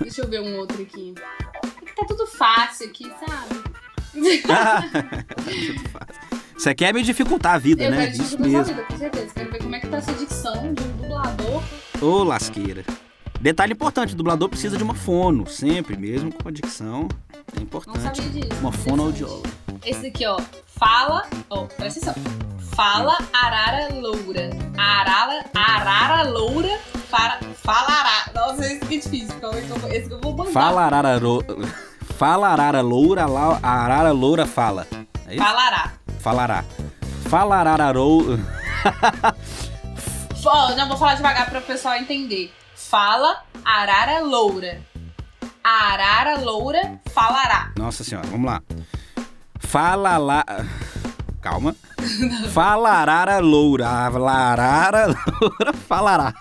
Deixa 0.00 0.22
eu 0.22 0.28
ver 0.28 0.40
um 0.40 0.56
outro 0.58 0.80
aqui. 0.80 1.14
Tá 1.96 2.04
tudo 2.06 2.26
fácil 2.26 2.86
aqui, 2.86 3.10
sabe? 3.26 3.59
Tá 4.46 4.82
tudo 5.36 5.88
fácil. 5.90 6.40
Você 6.56 6.74
quer 6.74 6.92
me 6.92 7.02
dificultar 7.02 7.54
a 7.54 7.58
vida, 7.58 7.84
eu 7.84 7.90
né? 7.90 8.06
Quero 8.08 8.22
Isso 8.22 8.38
mesmo. 8.38 8.64
Vida, 8.64 8.82
com 8.82 8.96
certeza. 8.98 9.34
Quero 9.34 9.50
ver 9.50 9.62
como 9.62 9.74
é 9.74 9.80
que 9.80 9.88
tá 9.88 9.96
a 9.96 10.02
sua 10.02 10.14
dicção 10.14 10.74
de 10.74 10.82
um 10.82 10.92
dublador. 10.96 11.62
Ô, 12.02 12.22
lasqueira. 12.22 12.84
Detalhe 13.40 13.72
importante, 13.72 14.12
o 14.12 14.16
dublador 14.16 14.50
precisa 14.50 14.76
de 14.76 14.84
uma 14.84 14.94
fono, 14.94 15.46
sempre, 15.46 15.96
mesmo 15.96 16.30
com 16.30 16.48
a 16.48 16.52
dicção. 16.52 17.08
É 17.58 17.62
importante. 17.62 17.96
Não 17.96 18.14
sabia 18.14 18.42
disso. 18.42 18.60
Uma 18.60 18.72
fonoaudióloga. 18.72 19.48
Esse 19.86 20.08
aqui, 20.08 20.26
ó. 20.26 20.38
Fala. 20.66 21.26
Ó, 21.48 21.64
presta 21.64 22.10
atenção. 22.10 22.50
Fala 22.74 23.16
arara 23.32 23.94
loura. 23.94 24.50
Arara, 24.76 25.44
arara 25.54 26.22
loura. 26.28 26.78
Para, 27.10 27.40
fala 27.54 27.88
arara. 27.88 28.32
Nossa, 28.34 28.66
esse 28.66 28.80
que 28.80 28.96
é 28.96 28.98
difícil. 28.98 29.34
Esse 29.90 30.08
que 30.08 30.14
eu, 30.14 30.20
vou 30.20 30.34
bancar. 30.34 30.52
Fala 30.52 30.82
arara 30.82 31.18
loura. 31.18 31.56
Fala 32.20 32.48
arara 32.52 32.82
loura, 32.82 33.24
la- 33.26 33.58
a 33.62 33.70
arara 33.84 34.12
loura 34.12 34.44
fala. 34.46 34.86
É 35.26 35.36
isso? 35.36 35.42
Falará. 35.42 35.92
Falará. 36.20 36.64
Falarararou. 37.30 38.36
Ó, 40.44 40.74
não, 40.76 40.86
vou 40.88 40.98
falar 40.98 41.14
devagar 41.14 41.48
para 41.48 41.60
o 41.60 41.62
pessoal 41.62 41.94
entender. 41.96 42.52
Fala 42.76 43.42
arara 43.64 44.20
loura. 44.20 44.82
A 45.64 45.92
arara 45.92 46.38
loura 46.40 47.00
falará. 47.14 47.70
Nossa 47.78 48.04
senhora, 48.04 48.26
vamos 48.26 48.50
lá. 48.50 48.60
Fala 49.58 50.18
lá. 50.18 50.44
Calma. 51.40 51.74
Falarara 52.52 53.38
loura. 53.38 53.88
A 53.88 54.08
larara 54.10 55.06
loura 55.40 55.72
falará. 55.88 56.34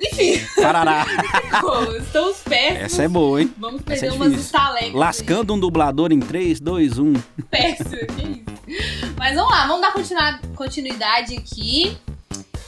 Enfim, 0.00 0.38
Farará. 0.60 1.04
estamos 1.98 2.36
péssimos. 2.38 2.82
Essa 2.82 3.02
é 3.02 3.08
boa, 3.08 3.40
hein? 3.40 3.52
Vamos 3.58 3.80
essa 3.86 3.92
é 3.92 4.00
perder 4.00 4.16
umas 4.16 4.30
difícil. 4.30 4.46
estalecas. 4.46 4.94
Lascando 4.94 5.54
um 5.54 5.58
dublador 5.60 6.12
em 6.12 6.16
um. 6.16 6.20
3, 6.20 6.60
2, 6.60 6.98
1. 6.98 7.12
Péssimo, 7.50 7.90
que 7.90 8.44
isso. 8.72 9.14
Mas 9.16 9.34
vamos 9.34 9.50
lá, 9.50 9.66
vamos 9.66 9.82
dar 9.82 10.40
continuidade 10.54 11.36
aqui. 11.36 11.96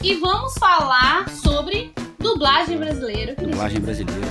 E 0.02 0.14
vamos 0.14 0.54
falar 0.54 1.28
sobre 1.28 1.92
dublagem 2.18 2.78
brasileira. 2.78 3.34
Dublagem 3.34 3.80
brasileira. 3.80 4.28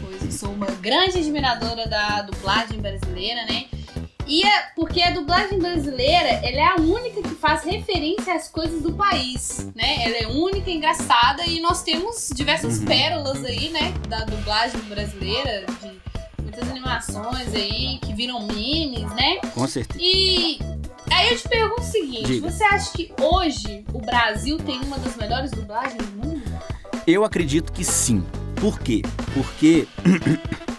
Pois 0.00 0.24
eu 0.24 0.32
sou 0.32 0.52
uma 0.52 0.66
grande 0.80 1.18
admiradora 1.18 1.86
da 1.86 2.22
dublagem 2.22 2.80
brasileira, 2.80 3.44
né? 3.44 3.66
E 4.26 4.42
é 4.44 4.62
porque 4.74 5.00
a 5.00 5.10
dublagem 5.12 5.58
brasileira, 5.58 6.28
ela 6.42 6.60
é 6.60 6.66
a 6.66 6.76
única 6.76 7.22
que 7.22 7.34
faz 7.36 7.62
referência 7.62 8.34
às 8.34 8.48
coisas 8.48 8.82
do 8.82 8.92
país, 8.94 9.68
né? 9.74 10.04
Ela 10.04 10.16
é 10.16 10.26
única, 10.26 10.68
engraçada 10.70 11.44
e 11.46 11.60
nós 11.60 11.82
temos 11.82 12.30
diversas 12.34 12.78
Uhum. 12.78 12.86
pérolas 12.86 13.44
aí, 13.44 13.68
né, 13.70 13.94
da 14.08 14.24
dublagem 14.24 14.80
brasileira, 14.82 15.64
de 15.80 16.42
muitas 16.42 16.68
animações 16.68 17.54
aí 17.54 17.98
que 18.02 18.12
viram 18.14 18.44
memes, 18.48 19.08
né? 19.14 19.36
Com 19.54 19.66
certeza. 19.68 20.00
E 20.02 20.58
aí 21.10 21.30
eu 21.30 21.38
te 21.38 21.48
pergunto 21.48 21.82
o 21.82 21.84
seguinte, 21.84 22.26
Diga. 22.26 22.50
você 22.50 22.64
acha 22.64 22.90
que 22.92 23.12
hoje 23.20 23.84
o 23.94 24.00
Brasil 24.00 24.58
tem 24.58 24.80
uma 24.80 24.98
das 24.98 25.14
melhores 25.16 25.50
dublagens 25.52 26.02
do 26.02 26.26
mundo? 26.26 26.42
Eu 27.06 27.24
acredito 27.24 27.72
que 27.72 27.84
sim. 27.84 28.26
Por 28.60 28.80
quê? 28.80 29.02
Porque 29.34 29.86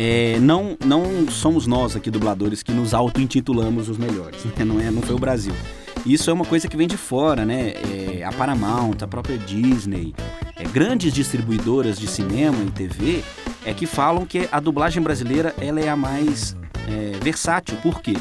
é, 0.00 0.38
não, 0.38 0.76
não 0.84 1.28
somos 1.28 1.66
nós 1.66 1.96
aqui, 1.96 2.08
dubladores, 2.08 2.62
que 2.62 2.70
nos 2.70 2.94
auto-intitulamos 2.94 3.88
os 3.88 3.98
melhores. 3.98 4.44
né? 4.44 4.64
Não, 4.64 4.78
é, 4.78 4.92
não 4.92 5.02
foi 5.02 5.16
o 5.16 5.18
Brasil. 5.18 5.52
Isso 6.06 6.30
é 6.30 6.32
uma 6.32 6.44
coisa 6.44 6.68
que 6.68 6.76
vem 6.76 6.86
de 6.86 6.96
fora, 6.96 7.44
né? 7.44 7.72
É, 7.72 8.22
a 8.22 8.30
Paramount, 8.30 8.98
a 9.02 9.08
própria 9.08 9.36
Disney, 9.36 10.14
é, 10.54 10.62
grandes 10.62 11.12
distribuidoras 11.12 11.98
de 11.98 12.06
cinema 12.06 12.56
e 12.64 12.70
TV 12.70 13.24
é 13.66 13.74
que 13.74 13.86
falam 13.86 14.24
que 14.24 14.48
a 14.52 14.60
dublagem 14.60 15.02
brasileira 15.02 15.52
ela 15.60 15.80
é 15.80 15.88
a 15.88 15.96
mais 15.96 16.54
é, 16.86 17.18
versátil. 17.20 17.76
Por 17.82 18.00
quê? 18.00 18.14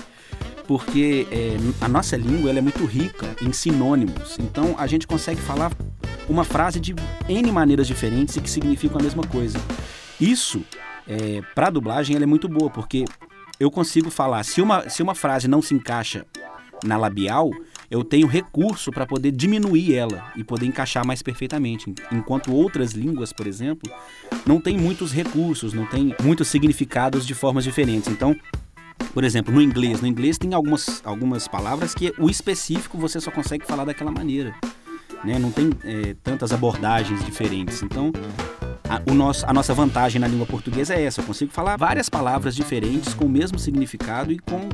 Porque 0.68 1.28
é, 1.32 1.58
a 1.80 1.88
nossa 1.88 2.18
língua 2.18 2.50
ela 2.50 2.58
é 2.58 2.62
muito 2.62 2.84
rica 2.86 3.36
em 3.40 3.54
sinônimos. 3.54 4.36
Então 4.40 4.74
a 4.80 4.88
gente 4.88 5.06
consegue 5.06 5.40
falar 5.40 5.72
uma 6.28 6.44
frase 6.44 6.80
de 6.80 6.96
N 7.30 7.52
maneiras 7.52 7.86
diferentes 7.86 8.36
e 8.36 8.42
que 8.42 8.50
significam 8.50 9.00
a 9.00 9.04
mesma 9.04 9.24
coisa. 9.24 9.60
Isso, 10.20 10.64
é, 11.08 11.42
para 11.56 11.70
dublagem, 11.70 12.16
ela 12.16 12.24
é 12.24 12.28
muito 12.28 12.48
boa, 12.48 12.70
porque 12.70 13.06
eu 13.60 13.72
consigo 13.72 14.10
falar, 14.10 14.44
se 14.44 14.62
uma, 14.62 14.90
se 14.90 15.02
uma 15.02 15.16
frase 15.16 15.48
não 15.48 15.62
se 15.62 15.74
encaixa 15.74 16.26
na 16.84 16.98
labial, 16.98 17.52
eu 17.90 18.04
tenho 18.04 18.28
recurso 18.28 18.92
para 18.92 19.06
poder 19.06 19.32
diminuir 19.32 19.96
ela 19.96 20.32
e 20.36 20.44
poder 20.44 20.66
encaixar 20.66 21.06
mais 21.06 21.22
perfeitamente. 21.22 21.94
Enquanto 22.12 22.54
outras 22.54 22.92
línguas, 22.92 23.32
por 23.32 23.48
exemplo, 23.48 23.92
não 24.46 24.60
tem 24.60 24.78
muitos 24.78 25.12
recursos, 25.12 25.74
não 25.74 25.86
tem 25.86 26.14
muitos 26.22 26.50
significados 26.50 27.26
de 27.26 27.34
formas 27.34 27.64
diferentes. 27.64 28.10
Então, 28.10 28.36
por 29.14 29.24
exemplo, 29.24 29.54
no 29.54 29.62
inglês, 29.62 30.02
no 30.02 30.08
inglês 30.08 30.38
tem 30.38 30.54
algumas, 30.54 31.02
algumas 31.04 31.48
palavras 31.48 31.96
que 31.96 32.14
o 32.20 32.30
específico 32.30 32.98
você 32.98 33.20
só 33.20 33.32
consegue 33.32 33.66
falar 33.66 33.86
daquela 33.86 34.12
maneira. 34.12 34.54
Né? 35.24 35.40
Não 35.40 35.52
tem 35.52 35.70
é, 35.84 36.16
tantas 36.22 36.52
abordagens 36.52 37.24
diferentes. 37.26 37.82
Então, 37.82 38.12
a, 38.90 39.02
o 39.10 39.14
nosso, 39.14 39.46
a 39.46 39.54
nossa 39.54 39.74
vantagem 39.74 40.20
na 40.20 40.28
língua 40.28 40.46
portuguesa 40.46 40.96
é 40.96 41.04
essa. 41.04 41.22
Eu 41.22 41.26
consigo 41.26 41.52
falar 41.52 41.78
várias 41.78 42.10
palavras 42.10 42.56
diferentes 42.56 43.14
com 43.14 43.26
o 43.26 43.30
mesmo 43.30 43.60
significado 43.60 44.32
e 44.32 44.40
com 44.40 44.70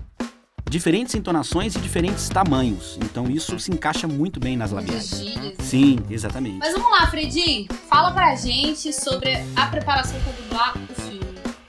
diferentes 0.69 1.13
entonações 1.13 1.75
e 1.75 1.79
diferentes 1.79 2.29
tamanhos. 2.29 2.97
Então, 3.03 3.29
isso 3.29 3.59
se 3.59 3.71
encaixa 3.71 4.07
muito 4.07 4.39
bem 4.39 4.57
nas 4.57 4.71
labiais. 4.71 5.23
Sim, 5.59 5.99
exatamente. 6.09 6.57
Mas 6.59 6.73
vamos 6.73 6.89
lá, 6.91 7.07
Fredi. 7.07 7.67
Fala 7.89 8.11
pra 8.11 8.35
gente 8.35 8.91
sobre 8.91 9.43
a 9.55 9.67
preparação 9.67 10.19
pra 10.21 10.31
dublar 10.33 10.73
o 10.89 11.01
filme. 11.01 11.23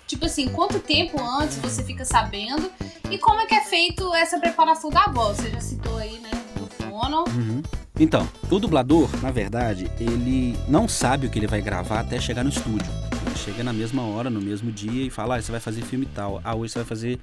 Tipo 0.07 0.27
assim, 0.27 0.49
quanto 0.49 0.79
tempo 0.79 1.21
antes 1.21 1.59
você 1.59 1.83
fica 1.83 2.05
sabendo 2.05 2.71
e 3.11 3.19
como 3.19 3.41
é 3.41 3.47
que 3.47 3.55
é 3.55 3.63
feito 3.63 4.15
essa 4.15 4.39
preparação 4.39 4.91
da 4.91 5.07
voz? 5.07 5.39
Você 5.39 5.51
já 5.51 5.61
citou 5.61 5.97
aí, 5.99 6.19
né, 6.21 6.31
do 6.57 6.67
fono. 6.85 7.25
Uhum. 7.29 7.63
Então, 7.99 8.29
o 8.51 8.59
dublador, 8.59 9.09
na 9.23 9.31
verdade, 9.31 9.89
ele 10.01 10.57
não 10.67 10.89
sabe 10.89 11.27
o 11.27 11.31
que 11.31 11.39
ele 11.39 11.47
vai 11.47 11.63
gravar 11.63 12.01
até 12.01 12.21
chegar 12.21 12.43
no 12.43 12.51
estúdio. 12.51 12.91
Ele 13.25 13.37
chega 13.37 13.63
na 13.63 13.73
mesma 13.73 14.03
hora, 14.03 14.29
no 14.29 14.41
mesmo 14.41 14.73
dia 14.73 15.07
e 15.07 15.11
fala: 15.11 15.37
ah, 15.37 15.43
você 15.43 15.53
vai 15.53 15.61
fazer 15.61 15.83
filme 15.83 16.07
tal, 16.07 16.41
ah, 16.43 16.55
hoje 16.57 16.73
você 16.73 16.81
vai 16.81 16.87
fazer 16.87 17.19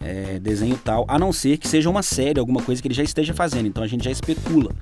é, 0.00 0.40
desenho 0.40 0.76
tal, 0.76 1.04
a 1.06 1.18
não 1.18 1.32
ser 1.32 1.56
que 1.56 1.68
seja 1.68 1.88
uma 1.88 2.02
série, 2.02 2.40
alguma 2.40 2.60
coisa 2.62 2.82
que 2.82 2.88
ele 2.88 2.94
já 2.94 3.04
esteja 3.04 3.32
fazendo. 3.32 3.66
Então 3.66 3.82
a 3.82 3.86
gente 3.86 4.04
já 4.04 4.10
especula 4.10 4.72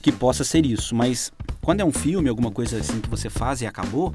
que 0.00 0.12
possa 0.12 0.44
ser 0.44 0.64
isso. 0.64 0.94
Mas 0.94 1.32
quando 1.60 1.80
é 1.80 1.84
um 1.84 1.92
filme, 1.92 2.28
alguma 2.28 2.52
coisa 2.52 2.78
assim 2.78 3.00
que 3.00 3.08
você 3.08 3.28
faz 3.28 3.60
e 3.60 3.66
acabou, 3.66 4.14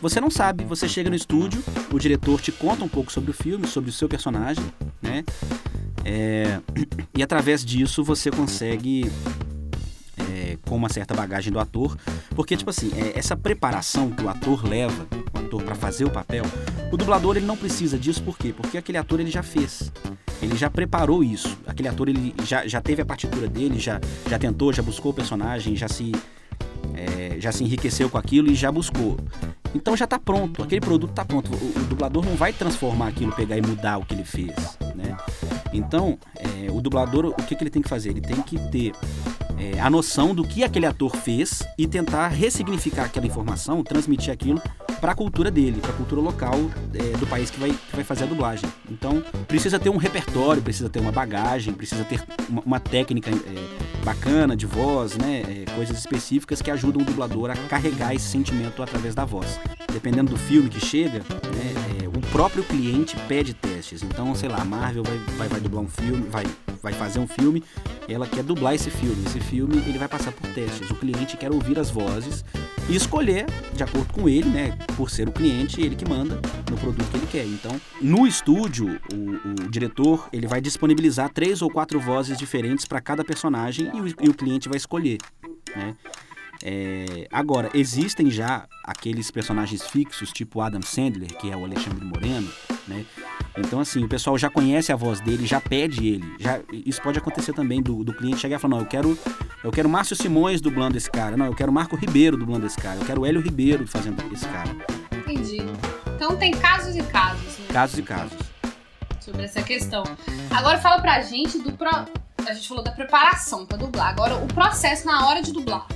você 0.00 0.20
não 0.20 0.30
sabe. 0.30 0.64
Você 0.64 0.88
chega 0.88 1.10
no 1.10 1.16
estúdio, 1.16 1.62
o 1.92 1.98
diretor 1.98 2.40
te 2.40 2.52
conta 2.52 2.84
um 2.84 2.88
pouco 2.88 3.12
sobre 3.12 3.32
o 3.32 3.34
filme, 3.34 3.66
sobre 3.66 3.90
o 3.90 3.92
seu 3.92 4.08
personagem, 4.08 4.64
né? 5.00 5.24
É, 6.04 6.60
e 7.16 7.22
através 7.22 7.64
disso 7.64 8.02
você 8.02 8.30
consegue 8.30 9.10
com 10.56 10.76
uma 10.76 10.88
certa 10.88 11.14
bagagem 11.14 11.52
do 11.52 11.58
ator, 11.58 11.96
porque 12.34 12.56
tipo 12.56 12.70
assim, 12.70 12.90
é, 12.96 13.18
essa 13.18 13.36
preparação 13.36 14.10
que 14.10 14.22
o 14.22 14.28
ator 14.28 14.66
leva, 14.66 15.06
o 15.32 15.38
ator 15.38 15.62
para 15.62 15.74
fazer 15.74 16.04
o 16.04 16.10
papel, 16.10 16.44
o 16.90 16.96
dublador 16.96 17.36
ele 17.36 17.46
não 17.46 17.56
precisa 17.56 17.98
disso, 17.98 18.22
por 18.22 18.38
quê? 18.38 18.52
Porque 18.56 18.78
aquele 18.78 18.98
ator 18.98 19.20
ele 19.20 19.30
já 19.30 19.42
fez. 19.42 19.92
Ele 20.40 20.56
já 20.56 20.68
preparou 20.68 21.22
isso. 21.22 21.56
Aquele 21.66 21.88
ator 21.88 22.08
ele 22.08 22.34
já, 22.44 22.66
já 22.66 22.80
teve 22.80 23.00
a 23.00 23.06
partitura 23.06 23.46
dele, 23.46 23.78
já, 23.78 24.00
já 24.28 24.38
tentou, 24.38 24.72
já 24.72 24.82
buscou 24.82 25.12
o 25.12 25.14
personagem, 25.14 25.76
já 25.76 25.86
se 25.86 26.12
é, 26.94 27.36
já 27.38 27.52
se 27.52 27.64
enriqueceu 27.64 28.10
com 28.10 28.18
aquilo 28.18 28.50
e 28.50 28.54
já 28.54 28.70
buscou. 28.70 29.16
Então 29.74 29.96
já 29.96 30.04
está 30.04 30.18
pronto, 30.18 30.62
aquele 30.62 30.80
produto 30.80 31.10
está 31.10 31.24
pronto. 31.24 31.50
O, 31.54 31.80
o 31.80 31.84
dublador 31.84 32.24
não 32.24 32.34
vai 32.34 32.52
transformar 32.52 33.08
aquilo, 33.08 33.32
pegar 33.32 33.56
e 33.56 33.62
mudar 33.62 33.98
o 33.98 34.04
que 34.04 34.14
ele 34.14 34.24
fez, 34.24 34.54
né? 34.94 35.16
Então, 35.72 36.18
é, 36.36 36.70
o 36.70 36.80
dublador, 36.80 37.26
o 37.26 37.34
que, 37.34 37.54
que 37.54 37.62
ele 37.62 37.70
tem 37.70 37.80
que 37.80 37.88
fazer? 37.88 38.10
Ele 38.10 38.20
tem 38.20 38.42
que 38.42 38.58
ter 38.70 38.92
é, 39.58 39.80
a 39.80 39.88
noção 39.88 40.34
do 40.34 40.44
que 40.44 40.62
aquele 40.64 40.86
ator 40.86 41.16
fez 41.16 41.62
e 41.78 41.86
tentar 41.86 42.28
ressignificar 42.28 43.04
aquela 43.04 43.26
informação, 43.26 43.82
transmitir 43.82 44.32
aquilo 44.32 44.60
para 45.00 45.12
a 45.12 45.14
cultura 45.14 45.50
dele, 45.50 45.80
para 45.80 45.90
a 45.90 45.94
cultura 45.94 46.20
local 46.20 46.54
é, 46.94 47.16
do 47.16 47.26
país 47.26 47.50
que 47.50 47.58
vai, 47.58 47.70
que 47.70 47.96
vai 47.96 48.04
fazer 48.04 48.24
a 48.24 48.26
dublagem. 48.26 48.68
Então, 48.90 49.22
precisa 49.48 49.78
ter 49.78 49.90
um 49.90 49.96
repertório, 49.96 50.62
precisa 50.62 50.88
ter 50.88 51.00
uma 51.00 51.12
bagagem, 51.12 51.74
precisa 51.74 52.04
ter 52.04 52.22
uma, 52.48 52.62
uma 52.62 52.80
técnica 52.80 53.30
é, 53.30 54.04
bacana 54.04 54.56
de 54.56 54.66
voz, 54.66 55.16
né? 55.16 55.42
É, 55.48 55.62
coisas 55.74 55.98
específicas 55.98 56.62
que 56.62 56.70
ajudam 56.70 57.02
o 57.02 57.04
dublador 57.04 57.50
a 57.50 57.56
carregar 57.56 58.14
esse 58.14 58.26
sentimento 58.26 58.82
através 58.82 59.14
da 59.14 59.24
voz. 59.24 59.58
Dependendo 59.92 60.30
do 60.30 60.36
filme 60.36 60.68
que 60.68 60.84
chega, 60.84 61.18
né, 61.18 61.74
é, 62.02 62.08
o 62.08 62.20
próprio 62.30 62.62
cliente 62.62 63.16
pede 63.28 63.54
testes. 63.54 64.02
Então, 64.02 64.34
sei 64.34 64.48
lá, 64.48 64.58
a 64.58 64.64
Marvel 64.64 65.02
vai, 65.02 65.18
vai, 65.36 65.48
vai 65.48 65.60
dublar 65.60 65.82
um 65.82 65.88
filme, 65.88 66.28
vai, 66.28 66.44
vai 66.82 66.92
fazer 66.92 67.20
um 67.20 67.26
filme, 67.26 67.62
ela 68.08 68.26
quer 68.26 68.42
dublar 68.42 68.74
esse 68.74 68.90
filme. 68.90 69.24
Esse 69.24 69.40
filme 69.40 69.76
ele 69.86 69.98
vai 69.98 70.08
passar 70.08 70.32
por 70.32 70.46
testes. 70.52 70.90
O 70.90 70.94
cliente 70.96 71.36
quer 71.36 71.52
ouvir 71.52 71.78
as 71.78 71.90
vozes 71.90 72.44
e 72.88 72.96
escolher 72.96 73.46
de 73.74 73.82
acordo 73.82 74.12
com 74.12 74.28
ele, 74.28 74.48
né? 74.48 74.76
Por 74.96 75.08
ser 75.08 75.28
o 75.28 75.32
cliente, 75.32 75.80
ele 75.80 75.94
que 75.94 76.08
manda 76.08 76.40
no 76.70 76.76
produto 76.76 77.08
que 77.10 77.16
ele 77.16 77.26
quer. 77.26 77.46
Então, 77.46 77.80
no 78.00 78.26
estúdio, 78.26 79.00
o, 79.12 79.64
o 79.64 79.70
diretor 79.70 80.28
ele 80.32 80.46
vai 80.46 80.60
disponibilizar 80.60 81.30
três 81.32 81.62
ou 81.62 81.70
quatro 81.70 82.00
vozes 82.00 82.36
diferentes 82.36 82.84
para 82.84 83.00
cada 83.00 83.24
personagem 83.24 83.90
e 83.94 84.00
o, 84.00 84.08
e 84.08 84.28
o 84.28 84.34
cliente 84.34 84.68
vai 84.68 84.76
escolher, 84.76 85.18
né? 85.76 85.94
É, 86.64 87.26
agora, 87.32 87.68
existem 87.74 88.30
já 88.30 88.66
aqueles 88.84 89.30
personagens 89.30 89.82
fixos, 89.82 90.32
tipo 90.32 90.60
Adam 90.60 90.82
Sandler, 90.82 91.34
que 91.36 91.50
é 91.50 91.56
o 91.56 91.64
Alexandre 91.64 92.04
Moreno, 92.04 92.48
né? 92.86 93.04
Então, 93.58 93.80
assim, 93.80 94.04
o 94.04 94.08
pessoal 94.08 94.38
já 94.38 94.48
conhece 94.48 94.92
a 94.92 94.96
voz 94.96 95.20
dele, 95.20 95.46
já 95.46 95.60
pede 95.60 96.06
ele. 96.06 96.36
Já, 96.38 96.60
isso 96.72 97.02
pode 97.02 97.18
acontecer 97.18 97.52
também 97.52 97.82
do, 97.82 98.04
do 98.04 98.14
cliente 98.14 98.38
chegar 98.38 98.56
e 98.56 98.58
falar, 98.58 98.76
não, 98.76 98.82
eu 98.82 98.86
quero, 98.86 99.18
eu 99.62 99.70
quero 99.70 99.88
Márcio 99.88 100.16
Simões 100.16 100.60
dublando 100.60 100.96
esse 100.96 101.10
cara. 101.10 101.36
Não, 101.36 101.46
eu 101.46 101.54
quero 101.54 101.72
Marco 101.72 101.96
Ribeiro 101.96 102.36
dublando 102.36 102.64
esse 102.64 102.78
cara. 102.78 102.98
Eu 103.00 103.04
quero 103.04 103.26
Hélio 103.26 103.40
Ribeiro 103.40 103.86
fazendo 103.86 104.22
esse 104.32 104.46
cara. 104.46 104.70
Entendi. 105.12 105.58
Então 106.14 106.36
tem 106.36 106.52
casos 106.52 106.94
e 106.94 107.02
casos, 107.02 107.58
né? 107.58 107.66
Casos 107.72 107.98
e 107.98 108.02
casos. 108.02 108.38
Sobre 109.20 109.42
essa 109.42 109.62
questão. 109.62 110.04
Agora 110.50 110.78
fala 110.78 111.00
pra 111.00 111.20
gente 111.22 111.58
do 111.58 111.72
pro... 111.72 111.90
A 111.90 112.54
gente 112.54 112.68
falou 112.68 112.82
da 112.82 112.90
preparação 112.90 113.66
pra 113.66 113.76
dublar. 113.76 114.08
Agora 114.08 114.36
o 114.36 114.46
processo 114.48 115.06
na 115.06 115.26
hora 115.28 115.42
de 115.42 115.52
dublar. 115.52 115.86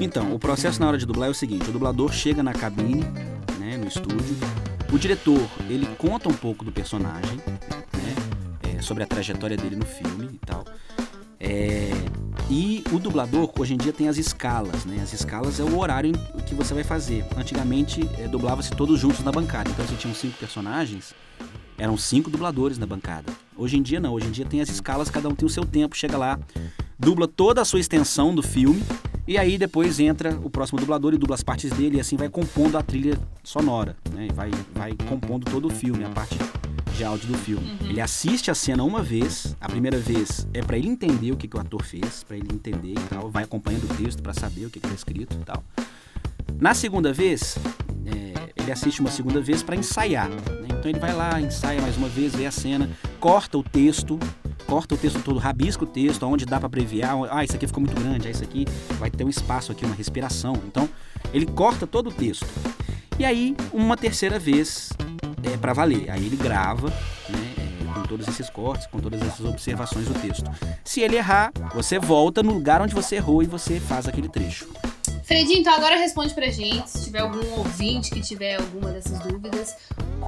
Então, 0.00 0.32
o 0.34 0.38
processo 0.38 0.80
na 0.80 0.86
hora 0.86 0.96
de 0.96 1.04
dublar 1.04 1.28
é 1.28 1.30
o 1.30 1.34
seguinte: 1.34 1.68
o 1.68 1.72
dublador 1.72 2.12
chega 2.12 2.42
na 2.42 2.52
cabine, 2.52 3.04
né, 3.58 3.76
no 3.76 3.86
estúdio, 3.88 4.36
O 4.90 4.98
diretor, 4.98 5.46
ele 5.68 5.86
conta 5.98 6.30
um 6.30 6.34
pouco 6.34 6.64
do 6.64 6.72
personagem, 6.72 7.36
né? 7.36 8.14
É, 8.62 8.80
sobre 8.80 9.02
a 9.02 9.06
trajetória 9.06 9.56
dele 9.56 9.76
no 9.76 9.84
filme 9.84 10.30
e 10.32 10.38
tal. 10.46 10.64
É, 11.38 11.90
e 12.48 12.82
o 12.90 12.98
dublador, 12.98 13.52
hoje 13.58 13.74
em 13.74 13.76
dia, 13.76 13.92
tem 13.92 14.08
as 14.08 14.16
escalas, 14.16 14.86
né? 14.86 15.00
As 15.02 15.12
escalas 15.12 15.60
é 15.60 15.62
o 15.62 15.78
horário 15.78 16.12
que 16.46 16.54
você 16.54 16.72
vai 16.72 16.84
fazer. 16.84 17.22
Antigamente, 17.36 18.08
é, 18.18 18.26
dublava-se 18.26 18.70
todos 18.70 18.98
juntos 18.98 19.22
na 19.22 19.30
bancada. 19.30 19.70
Então, 19.70 19.86
se 19.86 19.94
tinham 19.96 20.14
cinco 20.14 20.38
personagens, 20.38 21.14
eram 21.76 21.98
cinco 21.98 22.30
dubladores 22.30 22.78
na 22.78 22.86
bancada. 22.86 23.30
Hoje 23.54 23.76
em 23.76 23.82
dia, 23.82 24.00
não. 24.00 24.14
Hoje 24.14 24.28
em 24.28 24.30
dia 24.30 24.46
tem 24.46 24.62
as 24.62 24.70
escalas, 24.70 25.10
cada 25.10 25.28
um 25.28 25.34
tem 25.34 25.44
o 25.44 25.50
seu 25.50 25.66
tempo. 25.66 25.94
Chega 25.94 26.16
lá, 26.16 26.38
dubla 26.98 27.28
toda 27.28 27.60
a 27.60 27.64
sua 27.64 27.78
extensão 27.78 28.34
do 28.34 28.42
filme. 28.42 28.82
E 29.28 29.36
aí, 29.36 29.58
depois 29.58 30.00
entra 30.00 30.40
o 30.42 30.48
próximo 30.48 30.80
dublador 30.80 31.12
e 31.12 31.18
dubla 31.18 31.34
as 31.34 31.42
partes 31.42 31.70
dele. 31.70 31.98
E 31.98 32.00
assim 32.00 32.16
vai 32.16 32.30
compondo 32.30 32.78
a 32.78 32.82
trilha 32.82 33.18
sonora, 33.44 33.94
né? 34.10 34.26
Vai, 34.34 34.50
vai 34.74 34.94
compondo 35.06 35.44
todo 35.50 35.66
o 35.66 35.70
filme, 35.70 36.02
a 36.02 36.08
parte 36.08 36.38
de 36.96 37.04
áudio 37.04 37.28
do 37.28 37.36
filme. 37.36 37.76
Uhum. 37.78 37.90
Ele 37.90 38.00
assiste 38.00 38.50
a 38.50 38.54
cena 38.54 38.82
uma 38.82 39.02
vez, 39.02 39.54
a 39.60 39.68
primeira 39.68 39.98
vez 39.98 40.48
é 40.54 40.62
para 40.62 40.78
ele 40.78 40.88
entender 40.88 41.30
o 41.30 41.36
que, 41.36 41.46
que 41.46 41.58
o 41.58 41.60
ator 41.60 41.84
fez, 41.84 42.24
para 42.24 42.38
ele 42.38 42.48
entender 42.50 42.92
e 42.92 43.08
tal, 43.10 43.30
vai 43.30 43.44
acompanhando 43.44 43.84
o 43.84 43.94
texto 44.02 44.22
para 44.22 44.32
saber 44.32 44.64
o 44.64 44.70
que, 44.70 44.78
está 44.78 44.94
escrito 44.94 45.36
e 45.38 45.44
tal. 45.44 45.62
Na 46.58 46.72
segunda 46.72 47.12
vez, 47.12 47.58
é, 48.06 48.50
ele 48.56 48.72
assiste 48.72 49.00
uma 49.00 49.10
segunda 49.10 49.42
vez 49.42 49.62
para 49.62 49.76
ensaiar. 49.76 50.30
Né? 50.30 50.68
Então 50.70 50.90
ele 50.90 50.98
vai 50.98 51.12
lá, 51.14 51.38
ensaia 51.38 51.82
mais 51.82 51.98
uma 51.98 52.08
vez, 52.08 52.34
vê 52.34 52.46
a 52.46 52.50
cena, 52.50 52.88
corta 53.20 53.58
o 53.58 53.62
texto, 53.62 54.18
corta 54.68 54.94
o 54.94 54.98
texto 54.98 55.22
todo, 55.22 55.38
rabisca 55.38 55.82
o 55.82 55.86
texto, 55.86 56.24
onde 56.24 56.44
dá 56.44 56.58
para 56.58 56.66
abreviar. 56.66 57.16
Ah, 57.30 57.42
isso 57.42 57.56
aqui 57.56 57.66
ficou 57.66 57.82
muito 57.82 57.98
grande, 57.98 58.28
ah, 58.28 58.30
isso 58.30 58.44
aqui 58.44 58.66
vai 58.98 59.10
ter 59.10 59.24
um 59.24 59.28
espaço 59.28 59.72
aqui, 59.72 59.84
uma 59.86 59.94
respiração. 59.94 60.52
Então 60.66 60.88
ele 61.32 61.46
corta 61.46 61.86
todo 61.86 62.10
o 62.10 62.12
texto. 62.12 62.46
E 63.18 63.24
aí, 63.24 63.56
uma 63.72 63.96
terceira 63.96 64.38
vez, 64.38 64.90
é, 65.42 65.56
para 65.56 65.72
valer. 65.72 66.10
Aí 66.10 66.24
ele 66.24 66.36
grava, 66.36 66.88
né, 67.28 67.54
é, 67.58 67.94
com 67.94 68.02
todos 68.02 68.28
esses 68.28 68.50
cortes, 68.50 68.86
com 68.86 69.00
todas 69.00 69.20
essas 69.22 69.44
observações 69.44 70.06
do 70.06 70.14
texto. 70.14 70.48
Se 70.84 71.00
ele 71.00 71.16
errar, 71.16 71.50
você 71.74 71.98
volta 71.98 72.42
no 72.42 72.52
lugar 72.52 72.82
onde 72.82 72.94
você 72.94 73.16
errou 73.16 73.42
e 73.42 73.46
você 73.46 73.80
faz 73.80 74.06
aquele 74.06 74.28
trecho. 74.28 74.68
Fredinho, 75.24 75.60
então 75.60 75.74
agora 75.74 75.96
responde 75.96 76.32
pra 76.32 76.48
gente, 76.50 76.88
se 76.88 77.04
tiver 77.04 77.20
algum 77.20 77.58
ouvinte 77.58 78.10
que 78.10 78.20
tiver 78.20 78.56
alguma 78.56 78.90
dessas 78.90 79.18
dúvidas, 79.18 79.76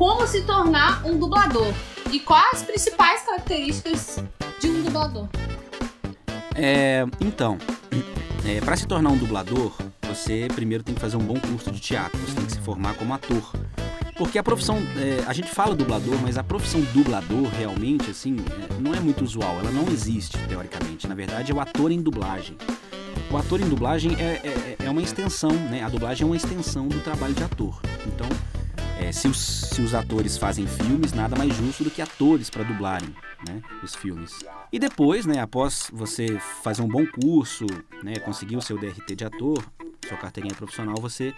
como 0.00 0.26
se 0.26 0.40
tornar 0.40 1.04
um 1.04 1.19
dublador 1.19 1.75
e 2.11 2.19
quais 2.21 2.54
as 2.54 2.62
principais 2.62 3.21
características 3.23 4.25
de 4.59 4.71
um 4.71 4.83
dublador? 4.83 5.28
É, 6.54 7.04
então, 7.21 7.59
é, 8.47 8.62
para 8.62 8.78
se 8.78 8.87
tornar 8.87 9.11
um 9.11 9.19
dublador, 9.19 9.71
você 10.09 10.49
primeiro 10.54 10.83
tem 10.83 10.95
que 10.95 11.00
fazer 11.02 11.19
um 11.19 11.23
bom 11.23 11.38
curso 11.38 11.71
de 11.71 11.78
teatro, 11.78 12.19
você 12.19 12.35
tem 12.35 12.47
que 12.47 12.52
se 12.52 12.61
formar 12.61 12.95
como 12.95 13.12
ator. 13.12 13.52
Porque 14.16 14.38
a 14.38 14.42
profissão, 14.42 14.78
é, 14.97 15.23
a 15.26 15.35
gente 15.35 15.50
fala 15.50 15.76
dublador, 15.76 16.16
mas 16.23 16.38
a 16.38 16.42
profissão 16.42 16.80
dublador 16.95 17.47
realmente, 17.59 18.11
assim, 18.11 18.37
é, 18.38 18.80
não 18.80 18.95
é 18.95 19.00
muito 19.00 19.23
usual. 19.23 19.59
Ela 19.59 19.71
não 19.71 19.87
existe, 19.88 20.38
teoricamente. 20.49 21.07
Na 21.07 21.14
verdade, 21.14 21.52
é 21.52 21.54
o 21.54 21.61
ator 21.61 21.92
em 21.92 22.00
dublagem. 22.00 22.57
O 23.30 23.37
ator 23.37 23.61
em 23.61 23.69
dublagem 23.69 24.16
é, 24.19 24.40
é, 24.45 24.76
é 24.87 24.90
uma 24.90 25.02
extensão, 25.02 25.52
né? 25.52 25.85
A 25.85 25.90
dublagem 25.90 26.25
é 26.25 26.26
uma 26.26 26.37
extensão 26.37 26.88
do 26.88 27.00
trabalho 27.00 27.35
de 27.35 27.45
ator. 27.45 27.80
Então, 28.07 28.26
é, 29.11 29.12
se, 29.12 29.26
os, 29.26 29.37
se 29.37 29.83
os 29.83 29.93
atores 29.93 30.38
fazem 30.38 30.67
filmes, 30.67 31.12
nada 31.12 31.37
mais 31.37 31.52
justo 31.57 31.83
do 31.83 31.90
que 31.90 32.00
atores 32.00 32.49
para 32.49 32.62
dublarem 32.62 33.12
né, 33.47 33.61
os 33.83 33.95
filmes. 33.95 34.38
E 34.73 34.79
depois, 34.79 35.26
né, 35.26 35.40
após 35.40 35.90
você 35.93 36.38
fazer 36.62 36.81
um 36.83 36.88
bom 36.88 37.05
curso, 37.05 37.67
né, 38.05 38.21
conseguir 38.21 38.57
o 38.57 38.62
seu 38.62 38.79
DRT 38.79 39.16
de 39.16 39.25
ator, 39.25 39.64
sua 40.09 40.16
carteirinha 40.16 40.55
profissional, 40.55 40.94
você 41.01 41.35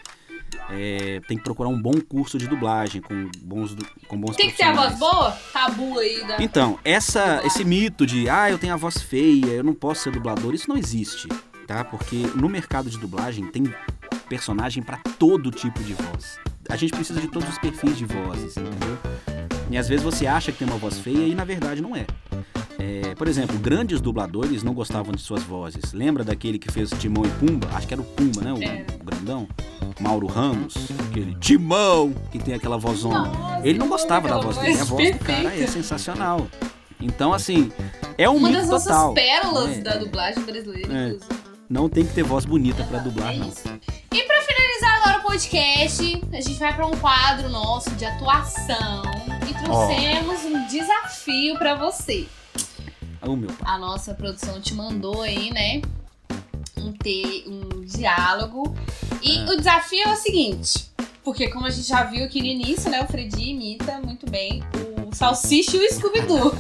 é, 0.69 1.21
tem 1.27 1.39
que 1.39 1.43
procurar 1.43 1.71
um 1.71 1.81
bom 1.81 1.99
curso 2.07 2.37
de 2.37 2.47
dublagem 2.47 3.01
com 3.01 3.31
bons, 3.43 3.75
com 4.07 4.19
bons 4.19 4.37
Tem 4.37 4.51
que 4.51 4.57
ter 4.59 4.65
a 4.65 4.75
voz 4.75 4.99
boa? 4.99 5.31
Tabu 5.53 5.99
aí 5.99 6.27
da. 6.27 6.43
Então, 6.43 6.79
essa, 6.85 7.41
esse 7.43 7.65
mito 7.65 8.07
de 8.07 8.29
ah, 8.29 8.51
eu 8.51 8.59
tenho 8.59 8.75
a 8.75 8.77
voz 8.77 9.01
feia, 9.01 9.47
eu 9.47 9.65
não 9.65 9.75
posso 9.75 10.03
ser 10.03 10.13
dublador, 10.13 10.55
isso 10.55 10.69
não 10.69 10.77
existe, 10.77 11.27
tá? 11.67 11.83
Porque 11.83 12.17
no 12.35 12.51
mercado 12.51 12.91
de 12.91 12.99
dublagem 12.99 13.47
tem 13.47 13.65
personagem 14.29 14.83
para 14.83 14.99
todo 15.19 15.51
tipo 15.51 15.83
de 15.83 15.95
voz. 15.95 16.39
A 16.73 16.77
gente 16.77 16.95
precisa 16.95 17.21
de 17.21 17.29
todos 17.29 17.47
os 17.51 17.59
perfis 17.59 17.99
de 17.99 18.07
vozes, 18.07 18.57
entendeu? 18.57 18.97
E 19.71 19.77
às 19.77 19.87
vezes 19.87 20.03
você 20.03 20.27
acha 20.27 20.51
que 20.51 20.57
tem 20.57 20.67
uma 20.67 20.79
voz 20.79 20.99
feia 20.99 21.27
e 21.27 21.35
na 21.35 21.45
verdade 21.45 21.83
não 21.83 21.95
é. 21.95 22.07
É, 22.79 23.15
por 23.15 23.29
exemplo, 23.29 23.59
grandes 23.59 24.01
dubladores 24.01 24.63
não 24.63 24.73
gostavam 24.73 25.13
de 25.13 25.21
suas 25.21 25.43
vozes. 25.43 25.93
Lembra 25.93 26.25
daquele 26.25 26.59
que 26.59 26.73
fez 26.73 26.89
Timão 26.99 27.25
e 27.27 27.29
Pumba? 27.29 27.69
Acho 27.75 27.87
que 27.87 27.93
era 27.93 28.01
o 28.01 28.05
Pumba, 28.07 28.41
né? 28.41 28.55
O, 28.55 28.63
é. 28.63 28.87
o 28.99 29.05
grandão. 29.05 29.47
Mauro 30.01 30.27
Ramos, 30.27 30.75
aquele 31.11 31.35
Timão, 31.35 32.15
que 32.31 32.39
tem 32.39 32.55
aquela 32.55 32.79
vozona. 32.79 33.29
Nossa, 33.29 33.69
Ele 33.69 33.79
não 33.79 33.89
gostava 33.89 34.27
da 34.27 34.39
voz 34.39 34.57
dele. 34.57 34.81
A 34.81 34.85
voz 34.85 35.13
do 35.13 35.19
cara 35.19 35.55
é 35.55 35.67
sensacional. 35.67 36.49
Então, 36.99 37.35
assim, 37.35 37.71
é 38.17 38.31
um 38.31 38.37
Uma 38.37 38.49
mito 38.49 38.67
das 38.67 38.85
total. 38.85 39.13
pérolas 39.13 39.77
é, 39.77 39.81
da 39.83 39.97
dublagem 39.97 40.43
brasileira, 40.43 40.91
é. 40.91 41.17
Não 41.69 41.89
tem 41.89 42.07
que 42.07 42.15
ter 42.15 42.23
voz 42.23 42.47
bonita 42.47 42.83
para 42.85 42.99
dublar, 42.99 43.35
é 43.35 43.39
não. 43.39 43.53
Podcast, 45.33 46.23
a 46.31 46.40
gente 46.42 46.59
vai 46.59 46.77
para 46.77 46.87
um 46.87 46.95
quadro 46.99 47.49
nosso 47.49 47.90
de 47.92 48.05
atuação 48.05 49.03
e 49.49 49.64
trouxemos 49.64 50.40
oh. 50.45 50.49
um 50.49 50.66
desafio 50.66 51.57
para 51.57 51.75
você. 51.75 52.29
Oh, 53.23 53.35
meu 53.35 53.49
pai. 53.51 53.75
A 53.75 53.79
nossa 53.79 54.12
produção 54.12 54.61
te 54.61 54.75
mandou 54.75 55.23
aí, 55.23 55.51
né? 55.51 55.81
Um, 56.77 56.92
te, 56.92 57.45
um 57.47 57.81
diálogo. 57.81 58.77
E 59.23 59.38
é. 59.38 59.45
o 59.45 59.57
desafio 59.57 60.03
é 60.07 60.12
o 60.12 60.16
seguinte. 60.16 60.92
Porque 61.25 61.49
como 61.49 61.64
a 61.64 61.71
gente 61.71 61.88
já 61.88 62.05
viu 62.05 62.27
aqui 62.27 62.40
no 62.40 62.49
início, 62.49 62.90
né? 62.90 63.01
O 63.01 63.07
Freddy 63.07 63.53
imita 63.53 64.03
muito 64.05 64.31
bem 64.31 64.62
o 65.09 65.14
Salsicha 65.14 65.79
e 65.79 65.87
o 65.87 65.95
Scooby-Doo. 65.95 66.55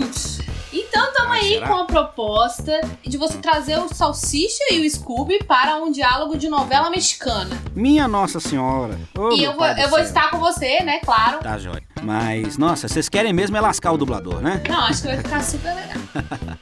Então 0.72 1.06
estamos 1.08 1.32
aí 1.32 1.48
será? 1.50 1.68
com 1.68 1.74
a 1.74 1.84
proposta 1.84 2.80
de 3.04 3.18
você 3.18 3.36
trazer 3.38 3.78
o 3.78 3.92
Salsicha 3.92 4.64
e 4.72 4.86
o 4.86 4.90
Scooby 4.90 5.44
para 5.44 5.76
um 5.76 5.92
diálogo 5.92 6.36
de 6.36 6.48
novela 6.48 6.88
mexicana. 6.88 7.50
Minha 7.74 8.08
Nossa 8.08 8.40
Senhora! 8.40 8.98
Oh, 9.16 9.32
e 9.32 9.44
eu 9.44 9.54
vou, 9.54 9.66
eu 9.66 9.88
vou 9.90 9.98
estar 9.98 10.30
com 10.30 10.38
você, 10.38 10.82
né? 10.82 11.00
Claro. 11.00 11.40
Tá, 11.40 11.58
jóia. 11.58 11.82
Mas, 12.02 12.56
nossa, 12.56 12.88
vocês 12.88 13.08
querem 13.08 13.32
mesmo 13.32 13.56
é 13.56 13.60
lascar 13.60 13.92
o 13.92 13.98
dublador, 13.98 14.40
né? 14.40 14.62
Não, 14.68 14.80
acho 14.80 15.02
que 15.02 15.08
vai 15.08 15.16
ficar 15.18 15.42
super 15.42 15.74
legal. 15.74 15.98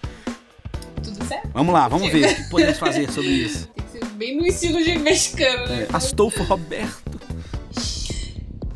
Tudo 1.03 1.25
certo? 1.25 1.49
Vamos 1.53 1.73
lá, 1.73 1.87
vamos 1.89 2.11
ver 2.11 2.33
o 2.33 2.35
que 2.35 2.51
podemos 2.51 2.79
fazer 2.79 3.11
sobre 3.11 3.31
isso. 3.47 3.69
Tem 3.69 3.85
que 3.85 3.91
ser 3.93 4.05
bem 4.17 4.37
no 4.37 4.47
estilo 4.47 4.83
de 4.83 4.99
mexicano, 4.99 5.67
né? 5.69 5.87
É, 5.91 5.97
Astolfo 5.97 6.43
Roberto. 6.43 7.21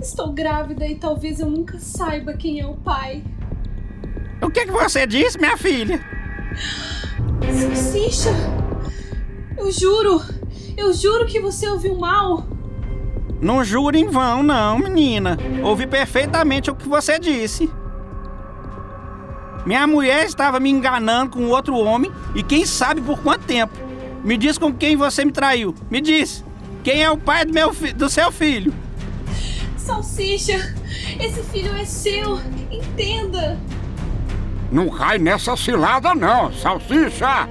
Estou 0.00 0.32
grávida 0.32 0.86
e 0.86 0.94
talvez 0.94 1.40
eu 1.40 1.48
nunca 1.48 1.78
saiba 1.80 2.34
quem 2.34 2.60
é 2.60 2.66
o 2.66 2.74
pai. 2.74 3.24
O 4.42 4.50
que, 4.50 4.66
que 4.66 4.72
você 4.72 5.06
disse, 5.06 5.38
minha 5.38 5.56
filha? 5.56 6.00
Salsicha! 7.52 8.30
Eu 9.56 9.70
juro! 9.70 10.22
Eu 10.76 10.92
juro 10.92 11.26
que 11.26 11.40
você 11.40 11.68
ouviu 11.68 11.96
mal! 11.96 12.46
Não 13.40 13.64
juro 13.64 13.96
em 13.96 14.08
vão, 14.08 14.42
não, 14.42 14.78
menina. 14.78 15.38
Ouvi 15.62 15.86
perfeitamente 15.86 16.70
o 16.70 16.74
que 16.74 16.88
você 16.88 17.18
disse. 17.18 17.70
Minha 19.66 19.86
mulher 19.86 20.26
estava 20.26 20.60
me 20.60 20.70
enganando 20.70 21.32
com 21.32 21.48
outro 21.48 21.76
homem 21.76 22.10
e 22.34 22.42
quem 22.42 22.66
sabe 22.66 23.00
por 23.00 23.18
quanto 23.20 23.44
tempo. 23.44 23.74
Me 24.22 24.36
diz 24.36 24.58
com 24.58 24.72
quem 24.72 24.96
você 24.96 25.24
me 25.24 25.32
traiu. 25.32 25.74
Me 25.90 26.00
diz. 26.00 26.44
Quem 26.82 27.02
é 27.02 27.10
o 27.10 27.16
pai 27.16 27.44
do, 27.44 27.52
meu 27.52 27.72
do 27.94 28.08
seu 28.08 28.30
filho? 28.30 28.72
Salsicha, 29.76 30.74
esse 31.20 31.42
filho 31.44 31.74
é 31.74 31.84
seu. 31.84 32.38
Entenda. 32.70 33.58
Não 34.74 34.88
cai 34.88 35.18
nessa 35.18 35.56
cilada 35.56 36.16
não, 36.16 36.52
salsicha! 36.52 37.48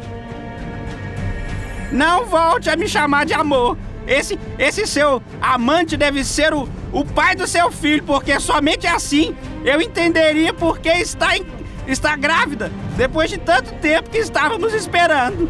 Não 1.89 2.25
volte 2.25 2.69
a 2.69 2.75
me 2.75 2.85
chamar 2.85 3.25
de 3.25 3.33
amor. 3.33 3.77
Esse, 4.05 4.37
esse 4.59 4.85
seu 4.85 5.23
amante 5.41 5.95
deve 5.95 6.21
ser 6.25 6.53
o, 6.53 6.67
o 6.91 7.05
pai 7.05 7.33
do 7.33 7.47
seu 7.47 7.71
filho, 7.71 8.03
porque 8.03 8.37
somente 8.41 8.85
assim 8.85 9.33
eu 9.63 9.79
entenderia 9.79 10.53
por 10.53 10.79
que 10.79 10.89
está, 10.89 11.37
em, 11.37 11.45
está 11.87 12.17
grávida, 12.17 12.69
depois 12.97 13.29
de 13.29 13.37
tanto 13.37 13.73
tempo 13.75 14.09
que 14.09 14.17
estávamos 14.17 14.73
esperando. 14.73 15.49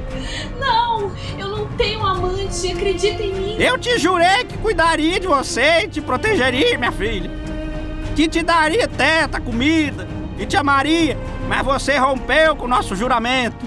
Não, 0.59 1.11
eu 1.39 1.47
não 1.47 1.65
tenho 1.69 2.05
amante, 2.05 2.71
acredita 2.71 3.23
em 3.23 3.33
mim. 3.33 3.55
Eu 3.57 3.79
te 3.79 3.97
jurei 3.97 4.43
que 4.43 4.59
cuidaria 4.59 5.19
de 5.19 5.25
você 5.25 5.85
e 5.85 5.87
te 5.87 6.01
protegeria, 6.01 6.77
minha 6.77 6.91
filha. 6.91 7.31
Que 8.15 8.27
te 8.27 8.43
daria 8.43 8.87
teta, 8.87 9.41
comida 9.41 10.07
e 10.43 10.45
te 10.45 10.57
amaria, 10.57 11.17
mas 11.47 11.63
você 11.63 11.97
rompeu 11.97 12.55
com 12.55 12.65
o 12.65 12.67
nosso 12.67 12.95
juramento. 12.95 13.65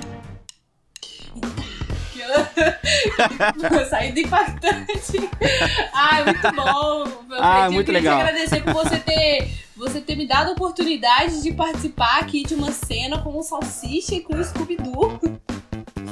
Saída 3.89 4.21
impactante. 4.21 5.31
Ai, 5.95 6.25
muito 6.25 6.53
bom. 6.55 7.05
Ah, 7.39 7.71
muito 7.71 7.91
legal. 7.91 8.21
Eu 8.21 8.27
queria 8.27 8.41
te 8.45 8.49
agradecer 8.49 8.63
por 8.63 8.75
você 8.75 8.99
ter, 8.99 9.51
você 9.75 10.01
ter 10.01 10.17
me 10.17 10.27
dado 10.27 10.51
a 10.51 10.53
oportunidade 10.53 11.43
de 11.43 11.53
participar 11.53 12.19
aqui 12.19 12.45
de 12.45 12.55
uma 12.55 12.71
cena 12.71 13.23
com 13.23 13.39
o 13.39 13.43
Salsicha 13.43 14.17
e 14.17 14.21
com 14.21 14.35
o 14.35 14.45
Scooby-Doo. 14.45 15.19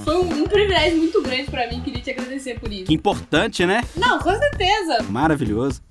Foi 0.03 0.17
um, 0.17 0.45
um, 0.45 0.47
privilégio 0.47 0.97
muito 0.97 1.21
grande 1.23 1.51
para 1.51 1.69
mim, 1.69 1.83
queria 1.83 2.01
te 2.01 2.11
agradecer 2.11 2.59
por 2.59 2.73
isso. 2.73 2.85
Que 2.85 2.95
importante, 2.95 3.67
né? 3.67 3.83
Não, 3.97 4.19
com 4.19 4.33
certeza. 4.39 5.03
Maravilhoso. 5.11 5.83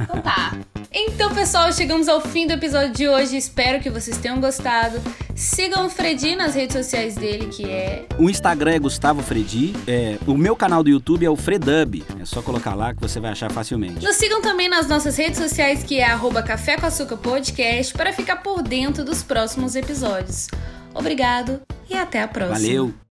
Então 0.00 0.20
tá. 0.20 0.52
Então, 0.96 1.34
pessoal, 1.34 1.72
chegamos 1.72 2.06
ao 2.06 2.20
fim 2.20 2.46
do 2.46 2.52
episódio 2.52 2.92
de 2.92 3.08
hoje. 3.08 3.36
Espero 3.36 3.82
que 3.82 3.90
vocês 3.90 4.16
tenham 4.16 4.40
gostado. 4.40 5.02
Sigam 5.34 5.86
o 5.86 5.90
Fredi 5.90 6.36
nas 6.36 6.54
redes 6.54 6.76
sociais 6.76 7.16
dele, 7.16 7.48
que 7.48 7.64
é. 7.64 8.06
O 8.16 8.30
Instagram 8.30 8.74
é 8.74 8.78
Gustavo 8.78 9.20
Fredi. 9.20 9.72
É, 9.88 10.16
o 10.24 10.38
meu 10.38 10.54
canal 10.54 10.84
do 10.84 10.88
YouTube 10.88 11.26
é 11.26 11.28
o 11.28 11.34
Fredub. 11.34 12.04
É 12.20 12.24
só 12.24 12.40
colocar 12.40 12.76
lá 12.76 12.94
que 12.94 13.00
você 13.00 13.18
vai 13.18 13.32
achar 13.32 13.50
facilmente. 13.50 14.04
Nos 14.04 14.14
sigam 14.14 14.40
também 14.40 14.68
nas 14.68 14.86
nossas 14.86 15.16
redes 15.16 15.40
sociais, 15.40 15.82
que 15.82 15.98
é 15.98 16.16
Café 16.46 16.76
com 16.76 16.86
Açúcar 16.86 17.16
Podcast, 17.16 17.92
para 17.92 18.12
ficar 18.12 18.36
por 18.36 18.62
dentro 18.62 19.04
dos 19.04 19.20
próximos 19.20 19.74
episódios. 19.74 20.46
Obrigado 20.94 21.60
e 21.90 21.94
até 21.94 22.22
a 22.22 22.28
próxima. 22.28 22.56
Valeu! 22.56 22.94